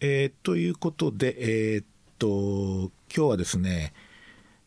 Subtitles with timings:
[0.00, 1.86] えー、ということで、えー、っ
[2.20, 3.92] と、今日はですね、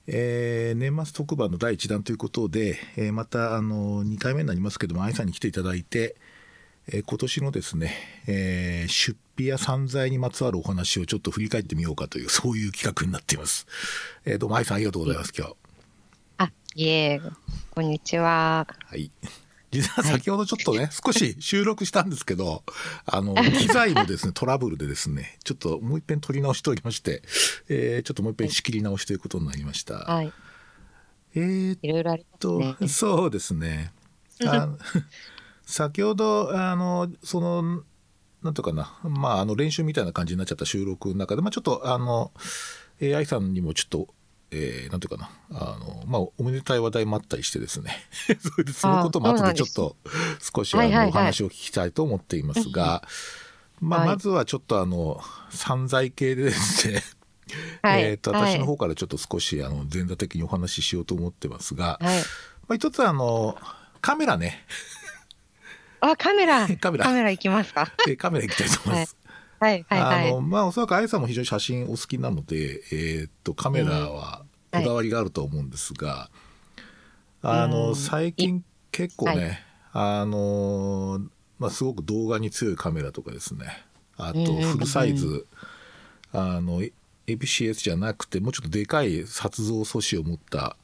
[0.05, 6.17] えー、年末特番の第1弾ということで、えー、またあの2回目になりますけども、愛さんに来ていただいて、
[6.89, 7.93] えー、今年のですね、
[8.27, 13.67] えー、出費や散財にまつわるお話をちょっと振り返ってみようかという、そういう企画になっています。
[14.25, 15.55] えー、どうも愛さんありがとうございます、今日。
[16.39, 17.21] あ、いえ、
[17.73, 18.67] こんにちは。
[18.85, 19.09] はい。
[19.71, 22.63] 実は先ほどちょっとね、はい、少し収録したんですけど、
[23.05, 27.23] あの、 機材のですね、トラブルでですね、ちょっともう一遍撮り直しておりまして、
[27.69, 29.99] えー、ちょっともう一遍仕切り直しということになりました。
[29.99, 30.33] はい。
[31.35, 32.87] えー、いろいろありますね。
[32.89, 33.93] そうですね。
[34.45, 34.69] あ
[35.65, 37.83] 先ほど、あの、その、
[38.43, 42.33] なんとかな、まあ、あの、練習みたいな感じになっちゃった収録の中で、まあ、ちょっと、あの、
[43.01, 44.13] AI さんにもちょっと
[44.51, 47.91] えー、なんていうかな、あの、まあ、おめでたい話題もあったりしてですね、
[48.39, 49.95] それでそのことも後でちょっと
[50.55, 53.07] 少しあの、お話を聞きたいと思っていますが、
[53.79, 57.01] まあ、まずはちょっとあの、散財系でですね、
[57.81, 62.23] はい、えっと、私の方からちょっと少しあの、前座的にお話ししようと思ってますが、はい、ま
[62.69, 63.57] あ、一つあの、
[64.01, 64.65] カメラね。
[66.01, 66.67] あ、カメラ。
[66.79, 67.05] カメラ。
[67.05, 67.91] カメラ行きますか？
[68.09, 69.15] えカメラ行きたいと思います。
[69.61, 70.29] はいはいはい。
[70.29, 76.31] あの、まあ、おそらくあやさんも非常に写真お好きなので、えー、っと、カメラはこだわりがあると思うんですが、
[77.43, 81.21] あの、最近結構ね、あの、
[81.59, 83.67] まあ、すごく動画に強いカメラとかですね、
[84.17, 85.45] あと、フルサイズ、
[86.33, 86.81] あの、
[87.27, 90.75] APCS じゃなくて、もうちょっとでかい撮像素子を持った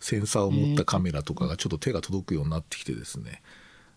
[0.00, 3.42] センサーを持ったカメラとかがちょっと手が届くようになってきてですね、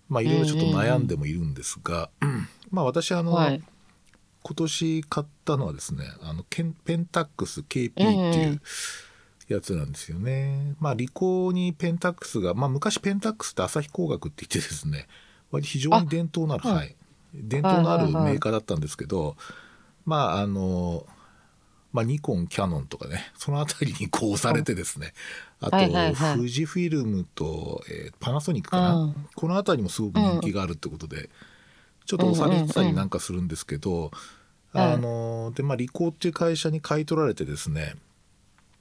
[0.09, 2.11] まあ、いろいろちょっと悩んでもいるんですが、
[2.69, 3.63] まあ、私あの、はい
[4.47, 8.61] 今年買ったのはですねあのペンタックス KP っていう
[9.49, 10.73] やつなんですよね。
[10.79, 15.07] まあリコーにペンタックスが、まあ昔ペンタックスって朝日工学って言ってですね
[15.51, 16.95] 割非常に伝統のある、はい、
[17.33, 19.35] 伝統のあるメーカーだったんですけど、
[20.05, 21.05] まああの
[21.91, 25.13] まあ、ニコン、キャノンとかね、その辺りにこう押されてですね、
[25.59, 25.77] あと、
[26.35, 31.29] 富士フィルムと、えー、パナソニックかな、この辺りもすごく人気があるってことで、
[32.05, 34.11] ちょっと押されてたりなんかするんですけど、
[34.73, 37.95] あのでまあリコーっていう会社に買い取られてですね、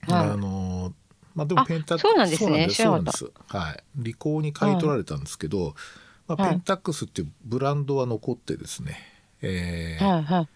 [0.09, 0.93] あの
[1.35, 3.85] まあでもペンタックスそうなんですねそうなんですはい。
[3.97, 5.75] リコーに買い取られたんですけど、
[6.27, 8.99] まあ、ペンタックスっていうブランドは残ってですね、
[9.43, 10.47] えー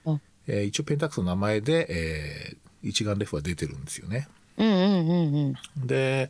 [0.47, 4.27] えー、一応ペンタックスの名前で、えー、一眼レフは出てるんですよね。
[4.57, 6.29] うんうんうんうん、で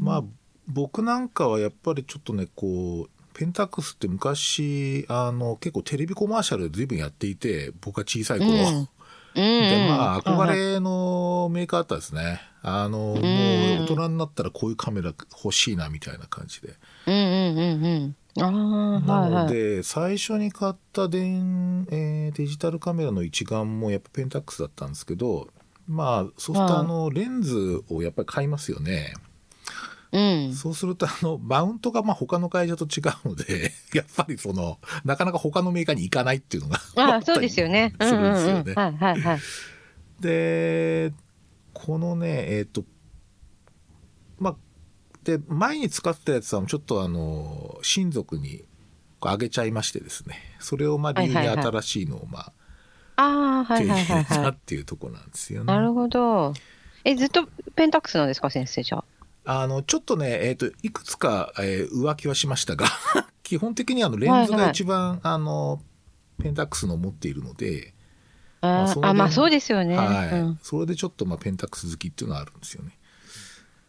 [0.00, 0.24] まあ
[0.66, 8.88] 僕なんかはやっぱりちょっとねこうペンタックスって昔あの結構テレビコマーシャルで随分やっていて僕が小さい頃、うん、
[9.34, 12.40] でまあ憧れのメーカーだったですね。
[12.66, 15.12] あの、もう大人になったらこういうカメラ
[15.44, 16.74] 欲しいなみたいな感じで。
[17.06, 18.42] うんうんうんうん。
[18.42, 19.74] あなので、はい。
[19.74, 25.48] はい、最初に買った電、えー、デジタルカメラの一眼もやっぱペンタックスだったんですけど
[25.86, 29.12] まあそうするとあのレンズをやっぱり買いますよね。
[30.14, 30.20] う
[30.50, 37.92] ん、そうすると、あの、マウントがまあ他の会社と違うので、 やっぱりその、なかなか他のメーカーに行かないっていうのがああ、 そうですよね。
[38.00, 38.74] するんですよね。
[38.74, 39.40] はいはいはい。
[40.20, 41.12] で、
[41.72, 42.84] このね、えっ、ー、と、
[44.38, 44.56] まあ、
[45.24, 48.62] で、前に使ってたやつはちょっとあの、親族に
[49.20, 52.52] あげちゃいましてですね、それをまあ理由に新しいのをまあ、
[53.16, 53.24] あ
[53.60, 54.50] あ、はいはいはい、はい。
[54.50, 55.72] っていうところなんですよね。
[55.72, 56.54] なるほど。
[57.02, 59.04] え、ずっとペンタックスなんですか、先生じゃ
[59.44, 59.62] あ。
[59.62, 62.86] あの、ちょっとね、えっ、ー、と、いくつか、えー、浮気はしましたが
[63.42, 65.82] 基本的にあの、レンズが一番、はいはい、あの、
[66.42, 67.94] ペンタックスの持っているので、
[68.60, 69.96] あ、まあ、まあ、そうですよね。
[69.96, 70.40] はい。
[70.40, 72.98] うん、それでちょっと、まあ、ペンタックス好きっていうのはあるんですよね。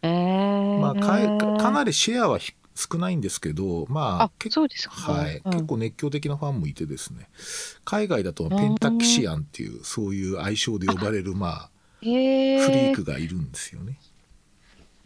[0.02, 7.28] えー、まあか、かなりシェアは少ないんですけど、まあ、結構、はい、うん、結構熱狂的なファンもいてですね、
[7.84, 13.98] 海外だとペンタキシアンっていう、そういう愛称で呼ばれる、まあ、フリークがいるんですよね。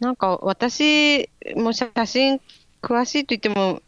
[0.01, 2.41] なんか私も写真
[2.81, 3.81] 詳しいと言っても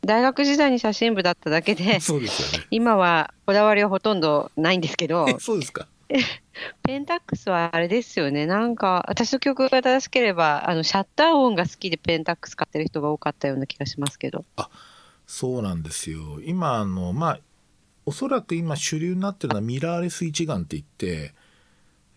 [0.00, 5.26] 大学時代に写真部だっただけでそうですよ、ね、 今はこだわりはほとんどないんですけど。
[5.38, 5.86] そうですか。
[6.82, 8.46] ペンタックスはあれですよね。
[8.46, 14.46] なんか私の曲が正しければあのシャッター音が好きでペンタックス買ってる人が多かったような気がしますけど。
[14.56, 14.70] あ
[15.26, 16.40] そうなんですよ。
[16.42, 17.40] 今あのまあ
[18.06, 21.34] おそらく今主流になってるのはミラーレス一眼って言って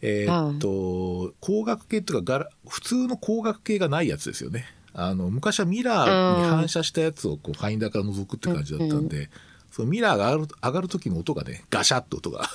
[0.01, 4.65] えー、っと、光学系っていうか普通の光学系がないやつですよね。
[4.93, 9.29] あの、昔はミラーに反射したやつをこうファインダーから覗くって感じだったんで、うんうん、
[9.71, 12.49] そのミラーが上がる上がる時の音がね、ガシャッと音が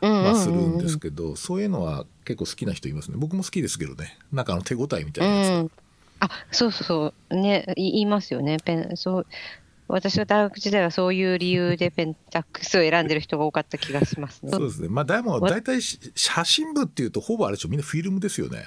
[0.00, 3.16] まあするんですけど、そういうのは結構好きな人いますね。
[3.18, 4.16] 僕も好きですけどね。
[4.32, 5.62] なんかあの手応えみたいなやつ。
[5.62, 5.70] うん、
[6.20, 7.36] あ、そうそうそう。
[7.36, 8.58] ね、言いますよね。
[8.64, 9.26] ペン、そう。
[9.88, 14.52] 私は大学時代はそういう理由でペンタックスを選んでる人が多かった気がしますね。
[14.52, 14.88] そうですね。
[14.88, 18.66] まあ、でも、大体写真部っていうと、ほぼあれでしょ、みんなフィルムですよね。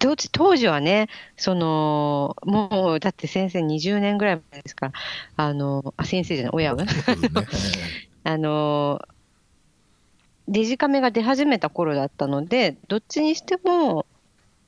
[0.00, 4.92] 当時当時はね、その、もう、だって先生20年ぐらい前ですから、
[5.36, 6.84] あの、あ、先生じゃない、親が。
[6.84, 6.92] ね、
[8.24, 9.00] あの、
[10.48, 14.06] デジカメが出始めた頃だったので、どっちにしても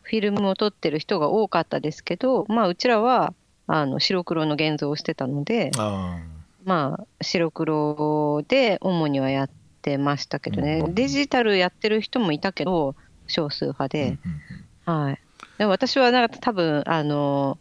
[0.03, 3.33] フィルムを撮ってる人が多かったですけど、まあ、うちらは
[3.69, 6.19] あの白黒の現像をしてたので、あ
[6.65, 9.50] まあ、白黒で主にはやっ
[9.82, 14.19] てましたけどね、うん、デジタルやってる人もいたけど、少数派で。
[14.87, 15.19] はい、
[15.59, 17.59] でも私はなんか多分あの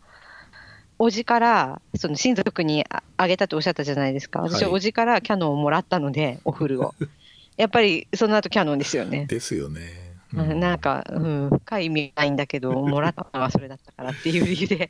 [0.98, 2.86] おじからその親族に
[3.18, 6.96] あげたとおっしゃったじゃないですか、私はおじからキャノンをもらったので、おフルを。
[7.58, 9.26] やっぱりその後キャノンですよね。
[9.26, 10.08] ですよね。
[10.34, 14.90] うん、なんか、うん、深い意味ないんだけど、もらったのはそれだったからっていう理由で。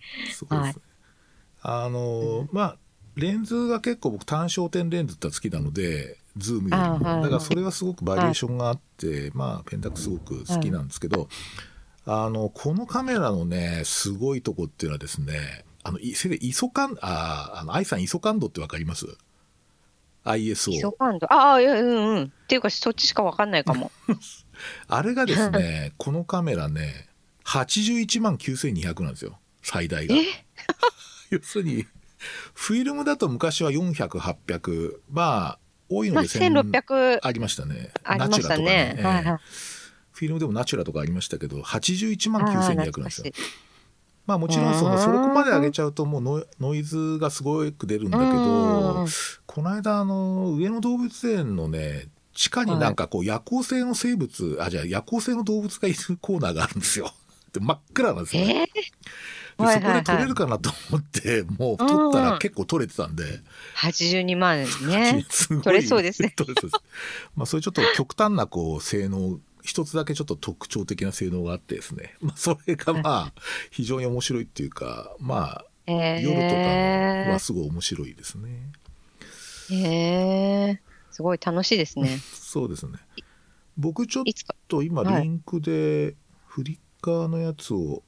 [0.50, 0.75] はい、
[1.62, 2.77] あの、まあ、
[3.15, 7.21] レンズが結構僕単焦点レンズって好きなので、ズームよりも。
[7.21, 11.27] だからそれはすごくバリエーションがあって、まあ、ペンタックすごく好きなんですけど、
[12.06, 19.06] あの、このカメラのね、すごいとこっていうのはですね、あの、せで、イソカン、あ、あの、愛さんイソ感度ってわかります
[20.24, 20.71] ?ISO。
[20.71, 22.24] イソ感度ああ、うんうん。
[22.24, 23.92] っていうか、そっちしかわかんないかも。
[24.88, 27.07] あれがですね、 このカメラね、
[27.45, 30.15] 81万9200なんですよ、最大が。
[31.30, 31.86] 要するに、
[32.54, 35.60] フィルムだと昔は400、800、まあ、
[35.90, 37.92] 多いので1600ありましたね。
[38.04, 38.96] ありましたね。
[38.98, 39.40] ねはいはい、
[40.12, 43.32] フィルムでもナチュラとかありましたけど、81万9200なんですよ。
[44.26, 49.06] まあもちろんそのそれこまで上げちゃうともうノイズがすごく出るんだけど
[49.46, 57.12] この間あの上野動物園のね地下になんかこう夜行性の生物、あ、じゃあ夜行性の動物がいるコーナーがあるんですよ。
[57.52, 58.70] で真っ暗なんですよ、ね。
[58.76, 58.84] えー、
[59.57, 63.24] そこで撮れるかなと思って、 もう撮ったら結構撮れてたんで。
[63.77, 65.25] 82万ね。
[65.63, 66.33] 撮れそうですね。
[66.38, 66.83] 撮れそうです。
[67.36, 72.15] まあそういうちょっと極端なこう性能、一つだけちょっと特徴的な性能があってですね。
[72.21, 73.33] まあそれがまあ
[73.71, 76.56] 非常に面白いっていうか、まあ、夜と
[77.25, 78.50] かはすごい面白いですね。
[79.71, 80.88] へえー。
[81.12, 82.19] すごい楽しいですね。
[82.33, 83.00] そうですね。
[83.75, 84.24] 僕ちょっ
[84.68, 86.15] と今リンクで
[86.45, 88.04] フリッカーのやつを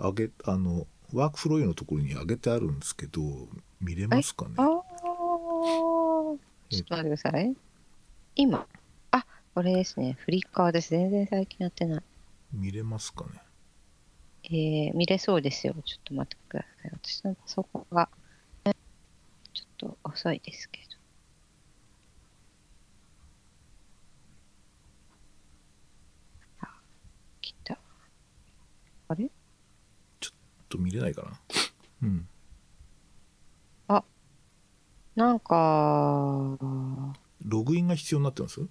[0.00, 3.20] 上げ、あの、ワークフローのところに上げてあるんですけど、
[3.80, 4.54] 見れますかね？
[4.56, 6.38] ああ、ちょ
[6.80, 7.54] っと待ってください。
[8.36, 8.66] 今、
[9.10, 10.16] あ、これですね。
[10.20, 10.90] フリッカーです。
[10.90, 12.02] 全然最近やってない。
[12.52, 13.42] 見れますかね？
[14.44, 15.74] えー、見れそうですよ。
[15.84, 16.90] ちょっと待ってください。
[16.92, 18.08] 私のパソコンが、
[18.64, 18.74] ちょっ
[19.76, 20.86] と遅いですけど。
[29.08, 29.30] あれちょっ
[30.70, 31.28] と見れないかな。
[32.04, 32.28] うん。
[33.88, 34.02] あ、
[35.14, 36.56] なんか、
[37.44, 38.62] ログインが必要になってます？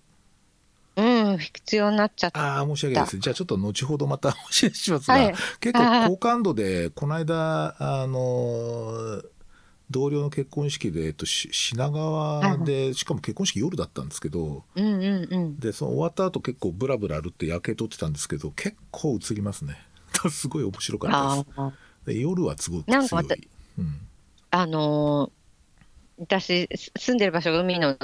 [0.95, 1.01] う
[1.33, 2.57] ん、必要になっちゃった。
[2.57, 3.19] ああ、申し訳ないです。
[3.19, 9.21] じゃあちょっと後ほどまたお知らせしますが、はい、結構好感度で、この間、あの
[9.89, 19.81] 同僚の結婚式で、えっと、品川で、しかも結婚式夜だったんですけど、うんうんうん、でその終わった後結構ブラブラ歩って夜景撮ってたんですけど結構映りますね
[20.29, 21.79] すごい面白かったです。
[22.13, 23.49] 夜はすごく強い。
[23.77, 23.95] うん、
[24.51, 27.97] あのー、私、住んでる場所が海の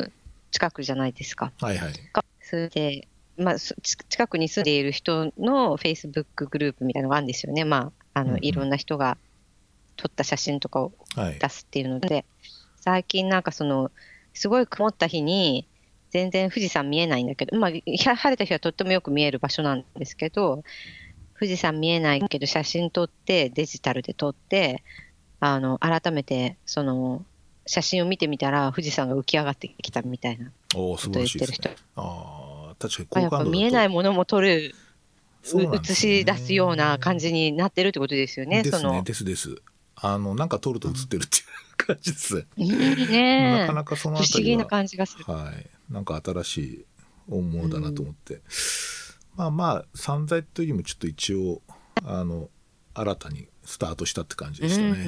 [0.51, 1.51] 近くじゃないですか。
[1.59, 1.93] はいはい。
[2.41, 3.07] それで、
[3.37, 7.65] まあ、近くに住んでいる人のフェイスブックグループみたいなのがあるんですよね。
[7.65, 9.17] まあ、あの、うんうん、いろんな人が
[9.97, 10.93] 撮った写真とかを
[11.39, 12.25] 出すっていうので、はい、
[12.79, 13.91] 最近なんかその、
[14.33, 15.67] すごい曇った日に、
[16.11, 20.63] 全然富士山見えないんだけど、まあ、晴れた日はとってもよく見える場所なんですけど、
[21.37, 24.83] 富士山見えないけど写真撮ってデジタルで撮って
[25.39, 27.23] あの改めてその
[27.65, 34.73] 写真を見てみたら富士山が浮き上がってきたみたいなこと言ってる人、ね、あ確かにやっぱ見えないものも撮る、
[35.53, 38.63] ね、映し出すような感じになってるってことですよね。
[38.63, 39.61] ですねですです
[39.95, 41.45] あのなんか撮ると映ってるっていう
[41.77, 42.45] 感じです。
[42.57, 43.59] いいね。
[43.59, 45.25] なかなかそのあたり不思議な感じがする。
[45.25, 45.65] はい。
[45.91, 46.85] なんか新しい
[47.29, 48.35] 本物だなと思って。
[48.35, 48.41] うん
[49.35, 51.61] まあまあ散財というよりもちょっと一応
[52.03, 52.49] あの
[52.93, 55.05] 新たにスタートしたって感じでしたね、うん、はい。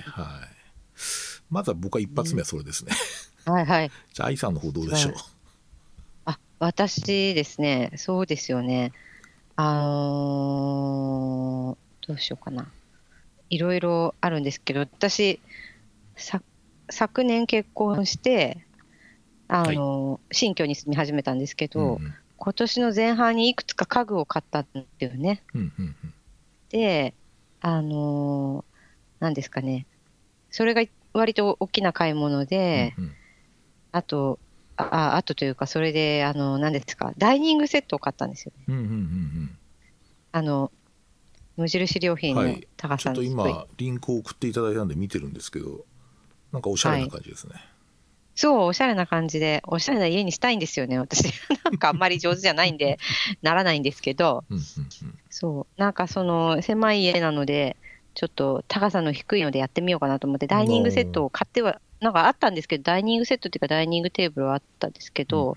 [1.49, 2.91] まずは僕は一発目はそれですね、
[3.45, 3.91] うん、はいはい。
[4.13, 5.13] じゃあ愛さんの方どうでしょう？
[6.25, 7.91] あ私ですね。
[7.95, 8.91] そうですよね。
[9.55, 12.69] あのー、どうしようかな。
[13.49, 15.39] いろいろあるんですけど私
[16.17, 16.41] さ
[16.89, 18.65] 昨年結婚して
[19.47, 25.43] あの、はい、新居に住み始めたんですけど、うん今年の前半にいくつか家具を買ったっていうね。
[25.53, 26.13] うんうんうん、
[26.69, 27.13] で、
[27.61, 29.85] あのー、なんですかね。
[30.49, 33.11] それが割と大きな買い物で、うんうん
[33.93, 34.37] あと、
[34.75, 38.65] ああとというか、それで、あの、何ですか、ダイニングセットを買ったんですよね。
[38.67, 39.57] うんうんうん
[40.33, 40.71] あの、
[41.57, 45.85] 無印良品のはい高さのちょっと今リンクを送っていただいたんで見てるんですけど
[46.51, 47.55] なんかおしゃれな感じですね、
[48.37, 51.33] そう、おしゃれな感じで、おしゃれな家にしたいんですよね、 私。
[51.65, 52.99] なんかあんまり上手じゃないんで、
[53.41, 54.45] ならないんですけど、
[55.31, 57.75] そう、なんかその、狭い家なので、
[58.13, 65.55] ちょっと高さの低いのでやってみようかなと思って、ダイニングセットを買っては、なんかあったんですけど、ダイニングセットっていうか、ダイニングテーブルはあったんですけど、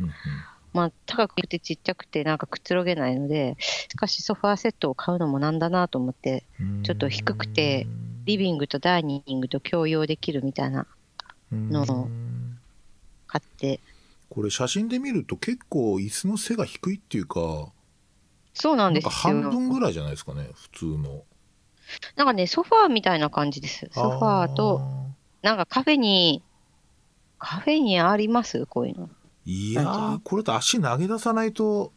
[0.73, 7.87] まあ、高くてちっちゃくて、なんかくつろげないので、しかしソファーセットを買うのもなんだなと思って、うんちょっと低くて
[8.25, 10.87] リビングとダイニングと共用できるみたいな、
[11.53, 12.40] のうん
[13.31, 13.81] 買って、
[14.29, 17.69] これ写真で見ると結構椅子の背が低いっていうか
[18.53, 19.11] そうなんですよ。
[19.11, 21.23] 半分ぐらいじゃないですかね普通の
[22.15, 23.89] なんかね、ソファーみたいな感じです。
[23.93, 24.81] ソファーと、
[25.43, 26.41] なんかカフェに、
[27.39, 28.65] カフェにあります？
[28.67, 29.11] こういうの。
[29.45, 31.93] いやーこれと足投げ出さないと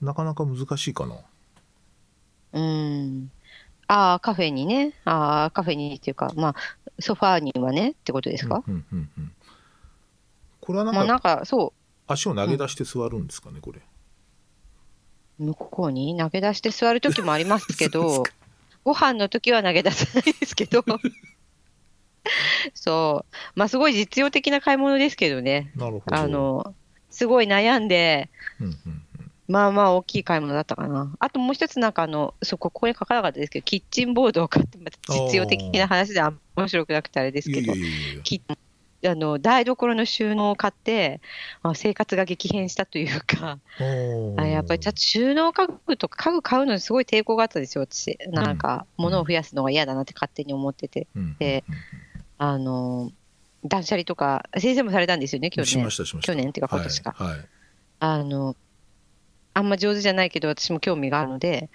[0.00, 1.16] なかなか難しいかな
[2.54, 3.30] うん。
[3.86, 4.94] ああ、カフェにね。
[5.04, 6.54] ああ、カフェにっていうか、まあ、
[6.98, 9.32] ソファーにはねってことですか、うんうんうんうん
[10.62, 11.74] これはなんかまあなんか、そ
[12.06, 13.80] 足を投げ出して座るんですかねこれ。
[15.40, 16.16] う、向こうに？
[16.16, 18.22] 投げ出して座るときもありますけど、
[18.84, 20.84] ご飯のときは投げ出さないですけど、
[22.74, 23.36] そう。
[23.56, 25.72] まあすごい実用的な買い物ですけどね。
[25.74, 26.16] なるほど。
[26.16, 26.74] あの、
[27.10, 29.02] すごい悩んで、うんうんうん。
[29.48, 31.12] まあまあ大きい買い物だったかな。
[31.18, 37.60] あともう一つなんかあの、そこ、ここに書かなかったですけど、キッチンボードを買って、また実用的な話で面白くなくてあれですけど。
[37.60, 38.56] いやいや、いや
[39.04, 41.20] あの台所の収納を買って、
[41.62, 43.58] あ生活が激変したというか、
[44.36, 48.18] あやっぱりちょっと収納家具とか家具買うのにすごい抵抗があったんですよ、私。
[48.30, 51.08] なんか、物を増やすのが嫌だなって勝手に思ってて。
[51.16, 51.36] うん。
[51.38, 51.64] で
[52.38, 53.12] あの、
[53.64, 55.88] 断捨離とか、先生もされたんですよね、去年。
[56.20, 57.14] 去年っていうか今年か。
[57.16, 57.48] はいはい。
[58.00, 58.56] あの、
[59.54, 61.68] あんま上手じゃないけど、私も興味があるので、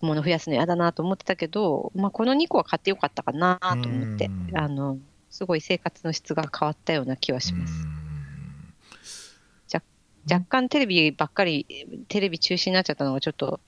[0.00, 4.98] 物増やすの嫌だなと思ってたけど、まあ、この2個は買ってよかったかなと思ってうん、あの、
[5.32, 7.72] すごい生活の質が変わったような気はします。
[7.72, 8.02] うん。
[10.30, 11.66] 若干テレビばっかり、
[12.06, 13.58] テレビ中止になっちゃったのがちょっと、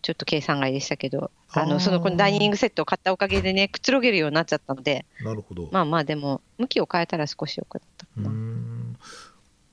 [0.00, 5.68] ちょっと計算外でしたけど、あの、その、このダイニングセットを買ったおかげでね、くつろげるようになっちゃったので、なるほど。
[5.72, 8.30] まあまあでも、向きを変えたら少し良かったかな。
[8.30, 8.96] ん。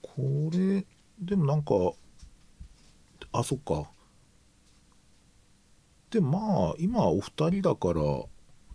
[0.02, 0.86] これ
[1.20, 1.74] でもなんか
[3.32, 3.90] あそっか。
[6.12, 8.02] でもまあ今お二人だから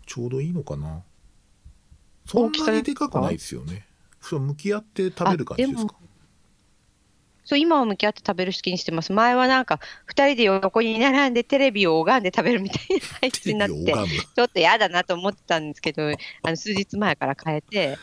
[0.05, 1.03] ちょうどいいのかな
[2.29, 3.85] そんなにでかくないですよね。
[4.21, 5.95] そう向き合って食べる感じですか？
[7.45, 9.11] そう、今は向き合って食べる式にしてます。
[9.11, 13.75] 前はなんか、二人で横に並んでテレビを拝んで食べるみたいな配置になって、
[14.35, 16.11] ちょっと嫌だなと思ってたんですけど、
[16.43, 17.97] あの数日前から変えて、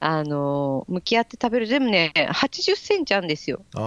[0.00, 3.62] あの向き合って食べる、でもね、80センチあるんですよ。
[3.76, 3.78] あ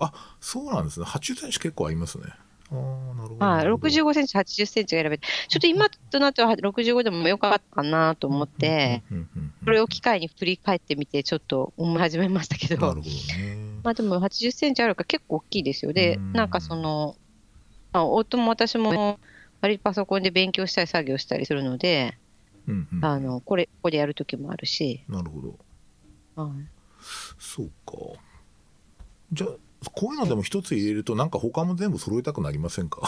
[0.00, 1.06] あそうなんですね。
[1.06, 2.24] 80センチ結構ありますね
[2.70, 3.88] はい、なるほど。
[3.88, 9.02] 65センチ、80センチが選べて、ちょっと今となっては65でもよかったかなと思って、
[9.64, 13.70] これを機会に振り返ってみて、ちょっと思い始めましたけど、なるほどね。
[13.82, 15.92] まあでも80センチあるから結構大きいですよ。
[15.92, 16.32] で、うん。
[16.32, 17.16] なんかその、
[17.92, 19.18] まあ、夫も私も
[19.60, 22.16] 割とパソコンで勉強したり作業したりするので、
[22.68, 23.04] うんうん。
[23.04, 25.58] あのこれ、ここでやるときもあるし、なるほど。
[26.42, 26.52] はい。
[27.38, 28.20] そうか。
[29.32, 29.50] じゃあ
[29.94, 33.00] こういうのでも一つ入れるとなんか他も全部揃えたくなりませんか？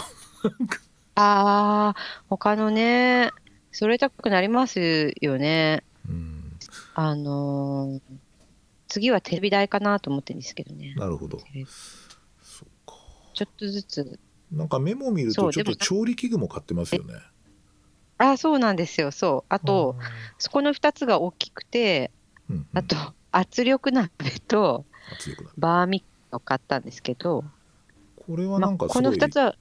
[1.15, 1.97] ああ、
[2.29, 3.31] 他のね、
[3.71, 5.85] 揃えたくなりますよね。
[6.09, 6.39] うん
[6.95, 8.01] あのー
[8.89, 10.95] 次はテレビ台かなと思ってるんですけどね。
[10.99, 14.19] なるほどちょっとずつ。
[14.51, 17.15] なんかメモを見るとちょっと調理器具も買ってますよね
[18.19, 19.11] ああ、そうなんですよ。
[19.11, 19.49] そう。
[19.49, 19.97] あと、
[20.39, 22.11] そこの2つが大きくて、
[22.51, 22.97] うんうんあと、
[23.31, 24.11] 圧力鍋
[24.47, 27.45] と圧力鍋バーミを買ったんですけど、
[28.27, 29.55] これはなんかすごい、2つは、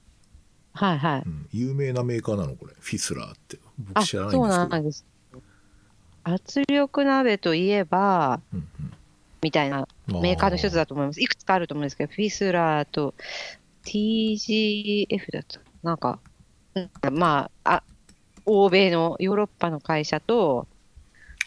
[0.74, 1.24] はいはい。
[1.26, 2.74] うん有名なメーカーなのこれ？
[2.80, 3.60] フィスラーって。
[3.94, 4.70] あ、僕知らないそうんですけど。
[4.70, 5.06] なんです。
[6.24, 8.68] 圧力鍋といえば、うん
[9.44, 11.22] みたいなうんメーカーの一つだと思います。
[11.22, 13.16] いくつかあると思うんですけど、フィスラーと
[13.86, 15.96] TGF だと、な。
[15.96, 16.20] んか、
[16.76, 17.84] うんまあ、あ、
[18.46, 20.68] 欧米のヨーロッパの会社と、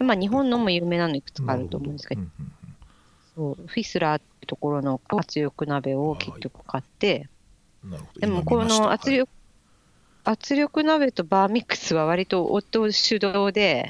[0.00, 2.32] まあ日本のも有名なのいくつかあると思うんですけど、なる
[3.36, 7.28] そうフィスラーってところの圧力鍋を結局買って、
[7.82, 8.20] ほどうんなるほど。
[8.20, 9.30] でもこの圧力、
[10.24, 13.88] 圧力鍋とバーミックスは割と夫主導で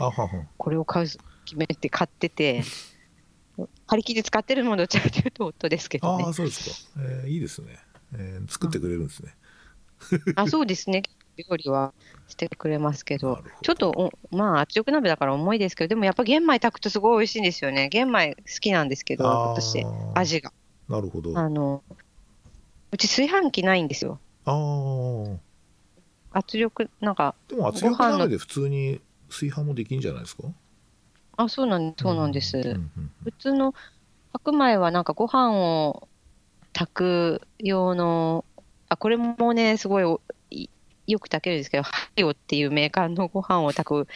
[0.57, 1.07] これを買う
[1.45, 2.63] 決めて買ってて、
[3.87, 6.25] 張り切って使ってるものどちらかというと夫ですけどね。
[6.25, 6.33] ああ。
[6.33, 7.79] そうですか、えーいいですね、
[8.15, 9.35] えー作ってくれるんですね、
[10.37, 11.03] あ、そうですね。
[11.37, 11.93] 料理は
[12.29, 17.88] してくれますけどど、ちょっとお、まあ、圧力鍋だから重いですけど、でもやっぱ玄米炊くとすごい美味しいんですよね。
[17.88, 20.53] 玄米好きなんですけど、私、味が。
[20.88, 21.37] なるほど。
[21.38, 21.83] ああの、
[22.93, 24.21] うち炊飯器ないんですよ。
[24.45, 25.38] あー。
[26.33, 30.45] 圧力、なんか、でも圧力鍋で普通に炊飯もできんじゃないですか？
[31.37, 32.57] あ、そうなんそうなんです。
[32.59, 32.91] うんうん
[33.25, 33.75] 普通の
[34.33, 36.09] 白米はなんかご飯を
[36.73, 38.45] 炊く用の、
[38.88, 40.19] あ、これもね、すごい
[41.06, 44.06] よく炊けるんですけど、ハリオっていうメーカーのご飯を炊く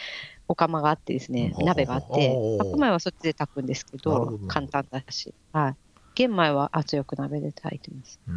[0.47, 5.75] お釜があってですね鍋があって白米はそっちで炊くんですけどど、簡単だし、はい。
[6.15, 8.19] 玄米は圧力鍋で炊いてます。
[8.27, 8.35] うん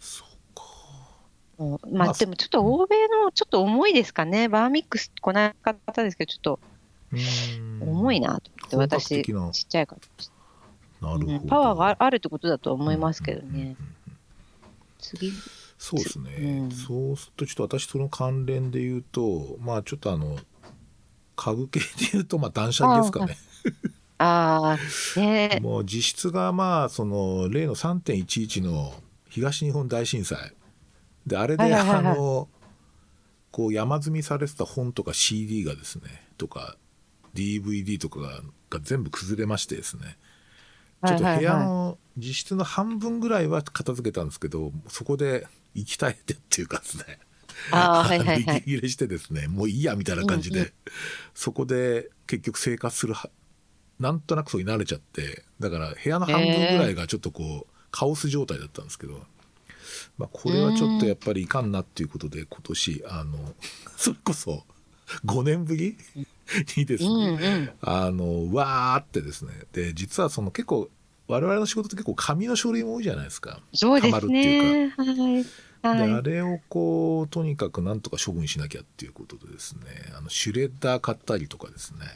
[0.00, 0.64] そうか。
[1.58, 4.48] うんまあまあでもちょっと欧米のちょっと重いですかね。
[4.48, 6.60] バーミックスこない方ですけど、ちょっと
[7.12, 9.96] うん重いなと思って、私、ちっちゃいか
[11.00, 11.08] ら。
[11.08, 11.32] なるほど。
[11.32, 13.48] うんパワーがあるってことだと思いますけどね。
[13.48, 13.76] うんうんうんうん
[14.98, 15.32] 次。
[15.82, 16.70] そうですね、うん。
[16.70, 20.38] そうするとちょっと私その関連で言うとまあちょっとあの
[21.34, 23.36] 家具系で言うとまあ断捨離ですかね。
[24.18, 25.58] ああ、ね。
[25.60, 28.94] もう実質がまあその例の3.11の
[29.28, 30.54] 東日本大震災。
[31.26, 32.48] であれであの
[33.50, 36.04] こう山積みされてた本とか CD がですね
[36.38, 36.76] とか
[37.34, 40.16] DVD とかがが全部崩れましてですね
[41.06, 46.84] ちょっと部屋の実質の半分ぐらいは片付けたんですけどそこで息絶えてっていうかで。
[46.84, 47.18] すね
[47.70, 48.58] ああ、はいはいはい。
[48.58, 50.72] 息切れしてですねもういいやみたいな感じで、うんう
[51.34, 53.30] そこで結局生活するは
[53.98, 59.24] なんとなくそうに慣れちゃってだから部屋の半分ぐらいがちょっとこう、カオス状態だったんですけど、
[60.18, 63.54] まあ、これはちょっとやっぱりいかんなっていうことで今年あの
[63.96, 64.64] それこそ
[65.24, 65.96] 5年ぶり？
[66.76, 67.70] にですね、うんうん。
[67.80, 70.90] あのわーってですねで実はその結構
[71.28, 73.60] 我々の仕事って結構紙の書類も多いじゃないですか。
[73.72, 75.14] そうでするっていうかね。
[75.14, 75.44] はい。
[75.44, 75.48] で
[75.82, 76.12] はい。
[76.12, 79.82] あれをこうとにかくなんとか処分しなきゃっていうことでですね
[80.16, 82.06] あのシュレッダー買ったりとかですね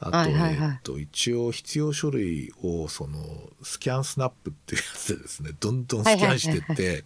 [0.00, 0.34] あと,、え
[0.76, 3.18] っと一応必要書類をその
[3.62, 7.04] スキャンスナップっていうやつでですねどんどんスキャンしていって、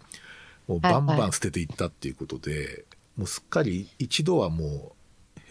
[0.66, 2.84] もうバンバン捨てていったっていうことで、
[3.16, 4.92] もうすっかり一度はもう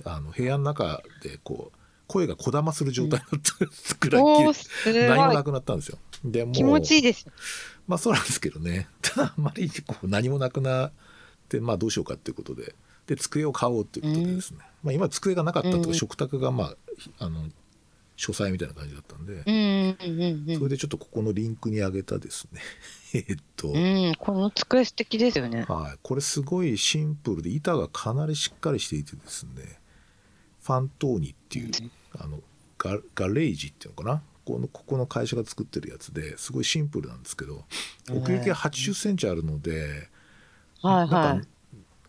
[0.06, 5.44] あの部屋の中でこう声がこだまする状態だったくらい、おー、すごい何もな。
[5.44, 5.98] くなったんですよ。
[6.24, 7.28] でもう気持ちいいです。
[7.88, 10.92] まあそうなんですけどね ただあんまりこう何もなくなっ
[11.50, 12.76] てまあどうしようかっていうことで
[13.08, 16.76] で机を買おうっていうことでですね、まあ、今机がなかったとか、うん食卓がま
[17.20, 17.48] ああの
[18.18, 22.62] 書斎みたいな感じだったんで、うんうんうんそれでちょっとここのリンクに上げたですね
[23.14, 23.76] えっと、うん。
[23.76, 25.66] うん、この机素敵ですよね。
[25.70, 29.80] はい、これすごいシンプルで板がかなりしっかりしていてですね
[30.68, 31.72] ファントーニっていう
[32.20, 32.42] あの
[32.78, 34.22] ガガレージっていうのかな？
[34.44, 37.64] このここの会社が作ってるやつですごいシンプルなんですけど
[38.12, 40.10] 奥行きが8 0センチあるので、
[40.82, 41.48] はいはなんか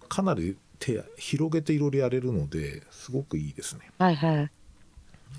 [0.08, 3.82] かなり手広げていろいろやれるのですごくいいですね。
[4.00, 4.02] い。
[4.02, 4.50] はいはい。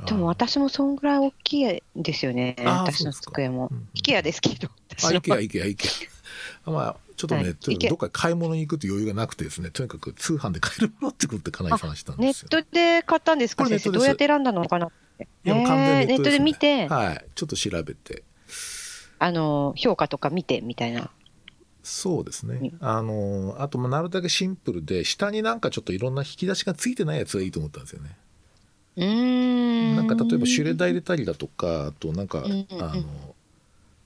[0.06, 2.56] でも私もそんぐらい大きいですよね。
[2.60, 3.90] 私の机もうんうん。
[3.94, 4.68] ですけど。
[4.68, 6.72] あ、私のいけやいけやいけや。
[6.72, 12.48] まあ、ちょっとね、はいとにかくどっか買い物に行くと余裕がなくてですね、とにかく通販で買えるものってことでかなり探したんネですよ。
[12.48, 13.66] ットで買ったんですか？
[13.66, 14.88] 先生どうやって選んだのかな？
[14.88, 15.28] って。
[15.44, 17.26] いやもう完全へーネットで見て、はい。
[17.36, 18.24] ちょっと調べて。
[19.20, 21.12] あの、評価とか見てみたいな。
[21.84, 22.88] そうですねうん。
[22.88, 28.18] あの、あと、まあなるだけシンプルで、下になんかちょっといろんな引き出しがついてないやつがいいと思ったんですよね。
[28.96, 29.96] うーん。
[29.98, 33.04] なんか例えばシュレッダー入れたりだとか、あとなんか、うんうんうんあの、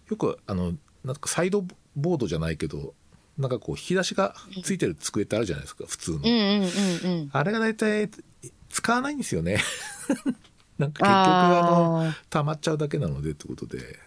[0.09, 0.73] よくあの、
[1.05, 1.63] なんかサイド
[1.95, 2.95] ボードじゃないけど、
[3.37, 6.17] なんかこう引き出しがついてる机ってあるじゃないですか、普通の。
[6.17, 7.29] うんうんうんうん。
[7.31, 8.09] あれが大体
[8.69, 9.57] 使わないんですよね。
[10.77, 13.99] なんか結局あの、あ溜まっちゃうだけなのでってことで、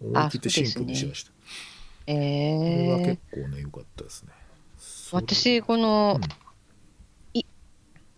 [0.00, 1.30] 思い切ってシンプルにしました。
[1.30, 1.34] ー
[2.06, 4.32] これはえ結ー、構ね、良かったですね。
[5.12, 6.28] 私、この、うん
[7.32, 7.44] い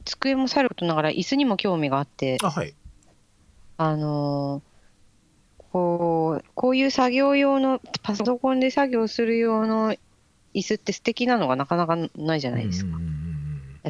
[0.04, 2.74] 机もさることながら、椅子にも興味があって、あ、はい。
[3.76, 4.68] あのー
[5.70, 9.94] こう、こういう作業用の、パソコンで作業する用の
[10.54, 12.98] 椅子って素敵なのがなかなかないじゃないですか。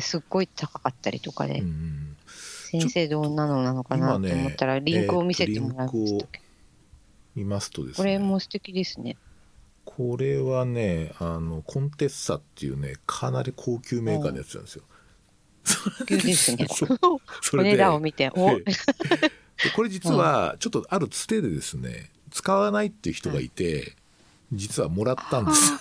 [0.00, 1.62] すっごい高かったりとかで、
[2.70, 6.44] 先生どんなのなのかなと思ったら、リンクを見せてもらいましたけど、
[7.36, 7.96] 見ますとですね。
[7.96, 9.16] これも素敵ですね。
[9.84, 14.84] これはね、あの、コンテッサっていうね、かなり高級メーカーのやつなんですよ。
[15.98, 16.66] 高級ですね。
[17.54, 23.96] お値段を見て、これ実は ちょっとあるつてでですね使わないっていう人がいて、
[24.52, 25.72] 実はもらったんです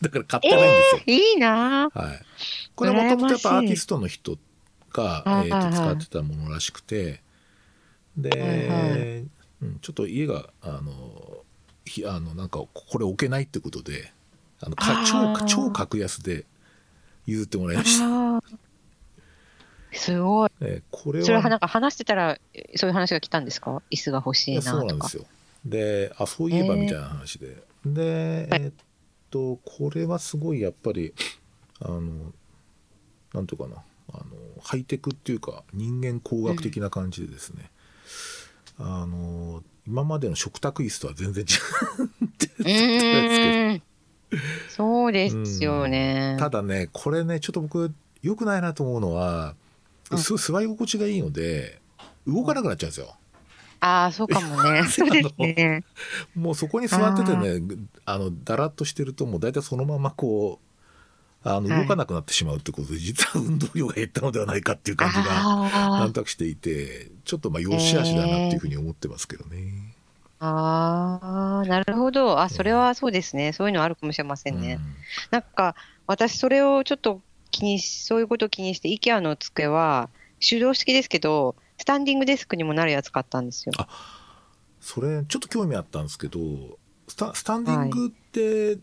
[0.00, 1.88] だから買ってないんですよ、いいな。
[1.88, 2.20] ぁはい、
[2.74, 4.38] これもともとやっぱアーティストの人
[4.92, 5.48] が、はい。
[5.48, 7.22] えーと使ってたものらしくて。
[8.16, 9.26] で、はいはい。
[9.62, 11.38] うん、ちょっと家があの
[11.84, 14.12] ひあのなんかこれ置けないってことで
[14.60, 16.44] あのか超超格安で
[17.24, 18.42] 譲ってもらいました。
[19.92, 20.50] すごい。
[20.60, 21.24] えこれは。
[21.24, 22.38] それはなんか話してたら、
[22.74, 23.82] そういう話が来たんですか？
[23.90, 25.16] 椅子が欲しいないやそうなんとかです。
[25.16, 25.24] よ。
[25.64, 27.56] で、あ、そういえばみたいな話で。
[27.86, 28.72] で、はいえっ
[29.36, 31.12] と、これはすごいやっぱり、
[31.80, 32.32] あの、
[33.34, 33.82] なんていうかな、
[34.14, 34.24] あの、
[34.62, 37.70] ハイテクっていうか、人間工学的な感じでですね、
[38.78, 41.48] あの、今までの食卓椅子とは全然違
[43.76, 43.82] う。
[44.70, 46.40] そうですよねう。
[46.40, 49.54] ただね、これね、ちょっと僕、良くないなと思うのは、
[50.10, 51.80] うん座り心地がいいので、
[52.26, 53.16] 動かなくなっちゃうんですよ。
[53.80, 54.84] ああ、そうかも ね。
[54.84, 55.84] そうですね。
[56.34, 57.60] もうそこに座っててね、
[58.04, 69.94] あの、だらっとしてると、もう大体そのままこう、あの、はい動かなくなってしまうってことで、実は運動量が減ったのではないかっていう感じが、あなんとなくしていて、ちょっとまあ、良し悪しだなっていうふうに思ってますけどね。
[70.40, 72.40] あ、ああ、なるほど。
[72.40, 73.52] あ、それはそうですね。
[73.52, 74.78] そういうのあるかもしれませんね。
[75.30, 80.10] なんか、私、それをちょっと気にし、そういうことを気にして、IKEA の机は、
[80.46, 83.72] 手動式ですけど、スタンディングデスクにもなるやつ買ったんですよ。
[84.80, 86.40] それ、ちょっと興味あったんですけど、
[87.08, 88.78] スタスタンディングって、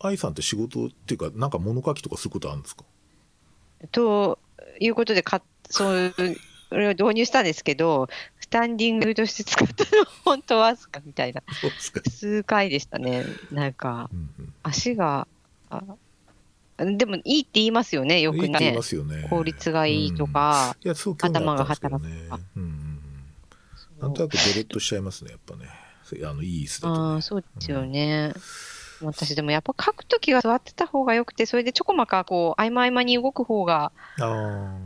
[0.00, 2.84] 愛さんって仕事っていうか、なんか物書きとかすることあるんですか？
[3.90, 4.38] と
[4.80, 6.36] いうことで買っ、そういう、
[6.68, 8.08] それを導入したんですけど、
[8.40, 11.00] スタンディングとして使ったのは本当わずか？
[11.04, 11.42] みたいな。
[12.10, 13.24] 数回でしたね。
[13.50, 14.10] なんか、
[14.62, 15.28] 足が、
[15.70, 15.82] あ
[16.84, 19.26] でもいいって言いますよね、よくねいいね。
[19.28, 22.40] 効率がいいとか、いや、そうんですけどね頭が働くとか。
[22.56, 22.98] うんうんうん。
[24.00, 25.68] なんとなくドロッとしちゃいますね、やっぱね。
[26.24, 27.00] あの、いい椅子だと、ね。
[27.14, 28.32] ああ、そうですよね。
[29.00, 34.76] 私でもやっぱ書くときは座ってた方がよくて、それでちょこまかこう、合間合間に動く方があ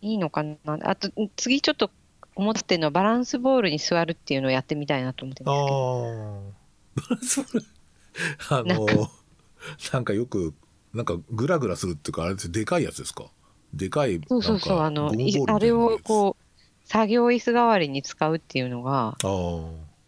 [0.00, 0.56] いいのかな。
[0.82, 1.90] あと、次ちょっと
[2.34, 5.54] 思ってるのはバランスボールに座るっていうのをやってみたいなと思ってるあ。
[7.10, 7.52] んですけど。
[7.52, 7.58] ああ。
[7.58, 7.64] それ
[8.50, 8.86] あの、
[9.92, 10.54] なんかよく、
[10.98, 13.26] なんかグラグラするっていうか、あれでかいやつですか？
[13.72, 19.16] でかい、そうそうそう、あの、いあれをこう、作業椅子代わりに使うっていうのが、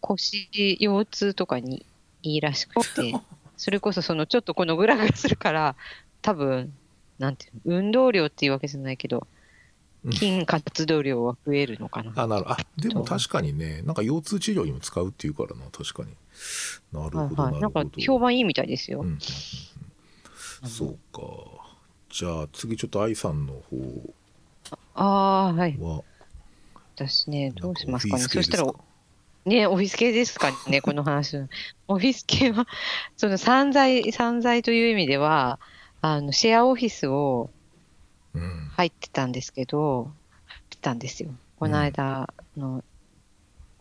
[0.01, 1.85] 腰、腰痛とかに
[2.23, 3.13] いいらしくて、
[3.55, 5.75] それこそそのちょっとこのグラグラするから、
[6.21, 6.73] 多分、
[7.19, 9.27] なんていうの、運動量っていうわけじゃないけど
[10.03, 12.11] うん、筋活動量は増えるのかな。
[12.15, 12.23] あ。
[12.23, 16.09] あ、なるあ、でも確かにね、なんか腰痛治療にも使うっていうからな、確かに。
[16.91, 17.61] なるほど、はいはい。
[17.61, 17.83] なんか。
[17.99, 19.01] 評判いいみたいですよ。
[19.01, 19.19] うん。
[20.67, 21.21] そうか。
[22.09, 24.13] じゃあ次ちょっと愛さんの方
[24.95, 25.77] ああ、はい。
[25.79, 26.03] は、
[26.95, 28.23] 私ね、どうしますかね。
[28.23, 28.71] そしたら、
[29.45, 31.37] ね、オフィス系ですかね、 この話。
[31.87, 32.67] オフィス系は、
[33.17, 35.59] その散財、散財という意味では、
[36.01, 37.49] あの、シェアオフィスを
[38.33, 38.71] うん。
[38.77, 40.11] 入ってたんですけど、
[40.45, 41.31] 入ってたんですよ。
[41.59, 42.83] この間の、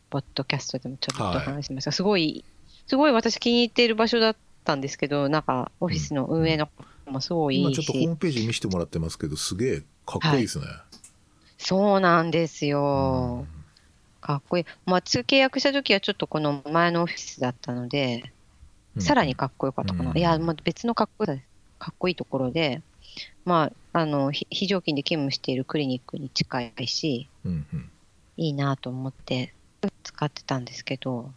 [0.09, 1.93] ポッドキャストでもちょっとはい話しました。
[1.93, 2.45] すごい、
[2.87, 4.37] すごい私気に入っている場所だっ
[4.71, 6.69] たんですけど、なんか、オフィスの運営の
[7.07, 10.67] 子もすごいいいし今ちょっとホーム、ページ見せてもらってますけど、すげえかっこいいですね。
[11.59, 13.49] そうなんですうよん。
[14.21, 14.65] かっこいい。
[14.87, 18.23] まあ、契約した時はちょっとこの前のオフィスだったので、
[18.97, 20.11] うんさらにかっこよかったかな。
[20.11, 21.41] うんいや、まあ、別のかっこよさ
[21.79, 22.83] かっこいいところで、
[23.45, 27.91] まあ、あの、ひ非常勤で勤務しているクリニックに近いし、うんうん
[28.37, 29.53] いいなと思って
[30.03, 31.31] 使ってたんですけど、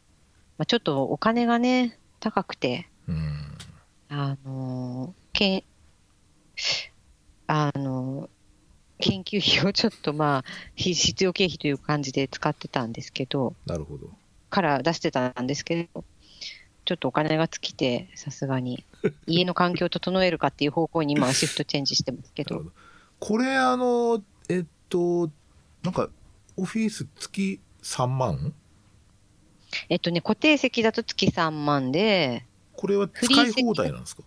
[0.57, 3.57] まあ、ちょっとお金がね、高くて、うん。
[4.09, 5.63] あの、けん、
[7.47, 8.29] あの、
[8.99, 10.43] 研究費をちょっとまあ、
[10.75, 14.09] ひ必要経費という感じで使ってたんですけど、なるほど。
[14.49, 16.03] から出してたんですけど、
[16.85, 18.85] ちょっとお金が尽きて、さすがに、
[19.25, 22.71] 家の環境を整えるかっていう方向に今はシフトチェンジしてますけど。
[23.19, 25.31] これあのえっと
[25.81, 26.09] なんか
[26.57, 28.53] オフィス月3万？
[29.89, 32.45] えっとね、固定席だと月3万で、
[32.83, 34.23] これは使い放題なんですか？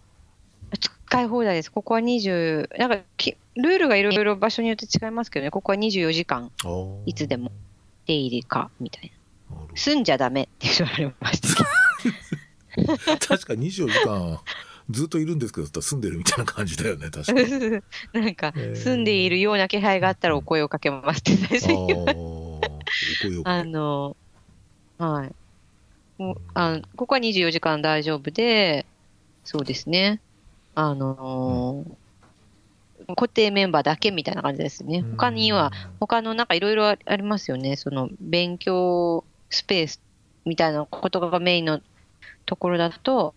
[0.81, 1.71] 使い放題です。
[1.71, 6.51] ここは20、なんかき、ルールがいろいろ場所によって違いますけどね、ここは24時間。
[7.05, 7.53] いつでも
[8.07, 9.13] 出入りか、みたい
[9.51, 9.57] な。
[9.75, 11.65] 住んじゃダメって言われました。
[13.19, 14.41] 確か24時間
[14.89, 17.47] ずっといるんですけど住んでるみたいな感じだよね確かに。
[17.61, 17.81] ど、
[18.19, 22.21] なんか住んでいるような気配があったらお声をかけますって最初に言われて。
[23.45, 24.17] あの、
[24.99, 25.35] はい。
[26.55, 28.87] あここは24時間大丈夫で、
[29.45, 30.21] そうですね。
[30.75, 31.97] あのー
[33.15, 35.03] 固定メンバーだけみたいな感じですね。
[35.03, 37.77] 他には、他のなんかいろいろありますよね。
[37.77, 40.01] その勉強スペース
[40.45, 41.81] みたいなことがメインの
[42.47, 43.35] ところだと、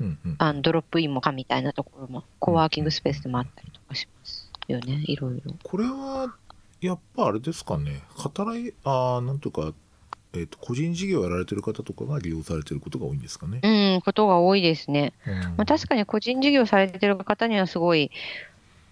[0.00, 5.02] うんうんあのドロップインもかみたいなところも、コワーキングスペースでもあったりとかしますよね。
[5.06, 5.54] いろいろ。
[5.62, 6.34] これは
[6.80, 9.74] やっぱあれですかね働いあーなんとか、
[10.34, 15.12] えっと個人事業やられてる方とかが利用されてることが多いんですかね、うん、ことが多いですね。
[15.26, 18.10] うんまあ、確かに個人事業されてる方にはすごい、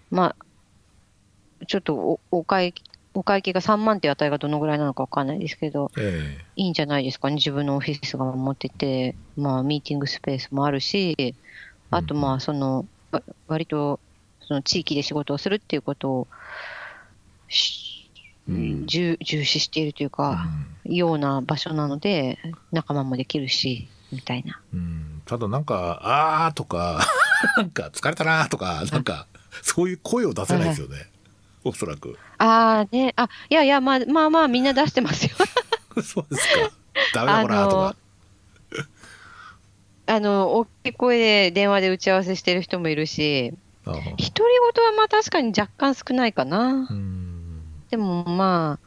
[0.09, 2.73] まあ、ちょっとおお会
[3.13, 7.35] お会計が3万っていう値がどのぐらいなのかわかんないですけど、えいいんじゃないですかね。
[7.35, 11.33] 自分のオフィスが持ってて、まあ、ミーティングスペースもあるし、
[11.89, 13.99] あと、まあ、その、わ割と、
[14.41, 16.27] その地域で仕事をするっていうことを
[18.49, 20.47] 重重視しているというか、
[20.85, 22.39] ような場所なので、
[22.71, 24.61] 仲間もできるし、みたいな。
[24.73, 27.05] えうん、ただなんか「あー」とか
[27.57, 29.27] 「なんか疲れたな」とかなんか
[29.61, 31.09] そういう声を出せないですよね、
[31.63, 32.17] おそらく。
[32.37, 35.31] ああね、あ、いやいや、まあまあまあ、みんな出してますよ。
[36.03, 36.71] そうですか。
[37.13, 37.95] ダメだこらとか。
[40.09, 46.87] あの、大きい声で電話で打ち合わせしてる人もいるし、独り言はまあ確かに若干少ないかな。
[46.89, 47.16] うん
[47.89, 48.79] でもま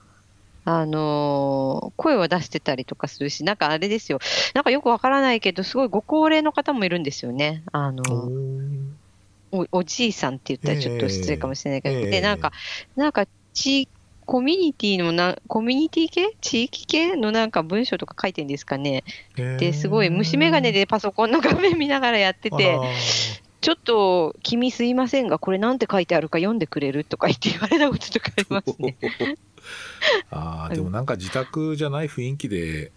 [0.64, 4.18] あ、あのー声は出してたりとかするし、なんかあれですよ。
[4.54, 7.62] なんかよくわからないけど、すごいご高齢の方もいるんですよね。
[7.72, 9.00] あのおー
[9.52, 12.52] お、おじいさんって言ったらちょっと失礼かもしれないけど、ええで、なんか、
[12.96, 13.88] なんか、地、
[14.26, 16.36] コミュニティのな、コミュニティ系？
[16.40, 19.02] 地域系のなんか文章とか書いてんですかね。
[19.56, 22.80] で、すごい虫眼鏡でパソコンの画面見ながらやってて、
[23.60, 28.96] ちょっと、君すいませんが、これなんて書いてあるか読んでくれるとか言って言われたこととかありますね。
[30.30, 32.90] あーでもなんか自宅じゃない雰囲気で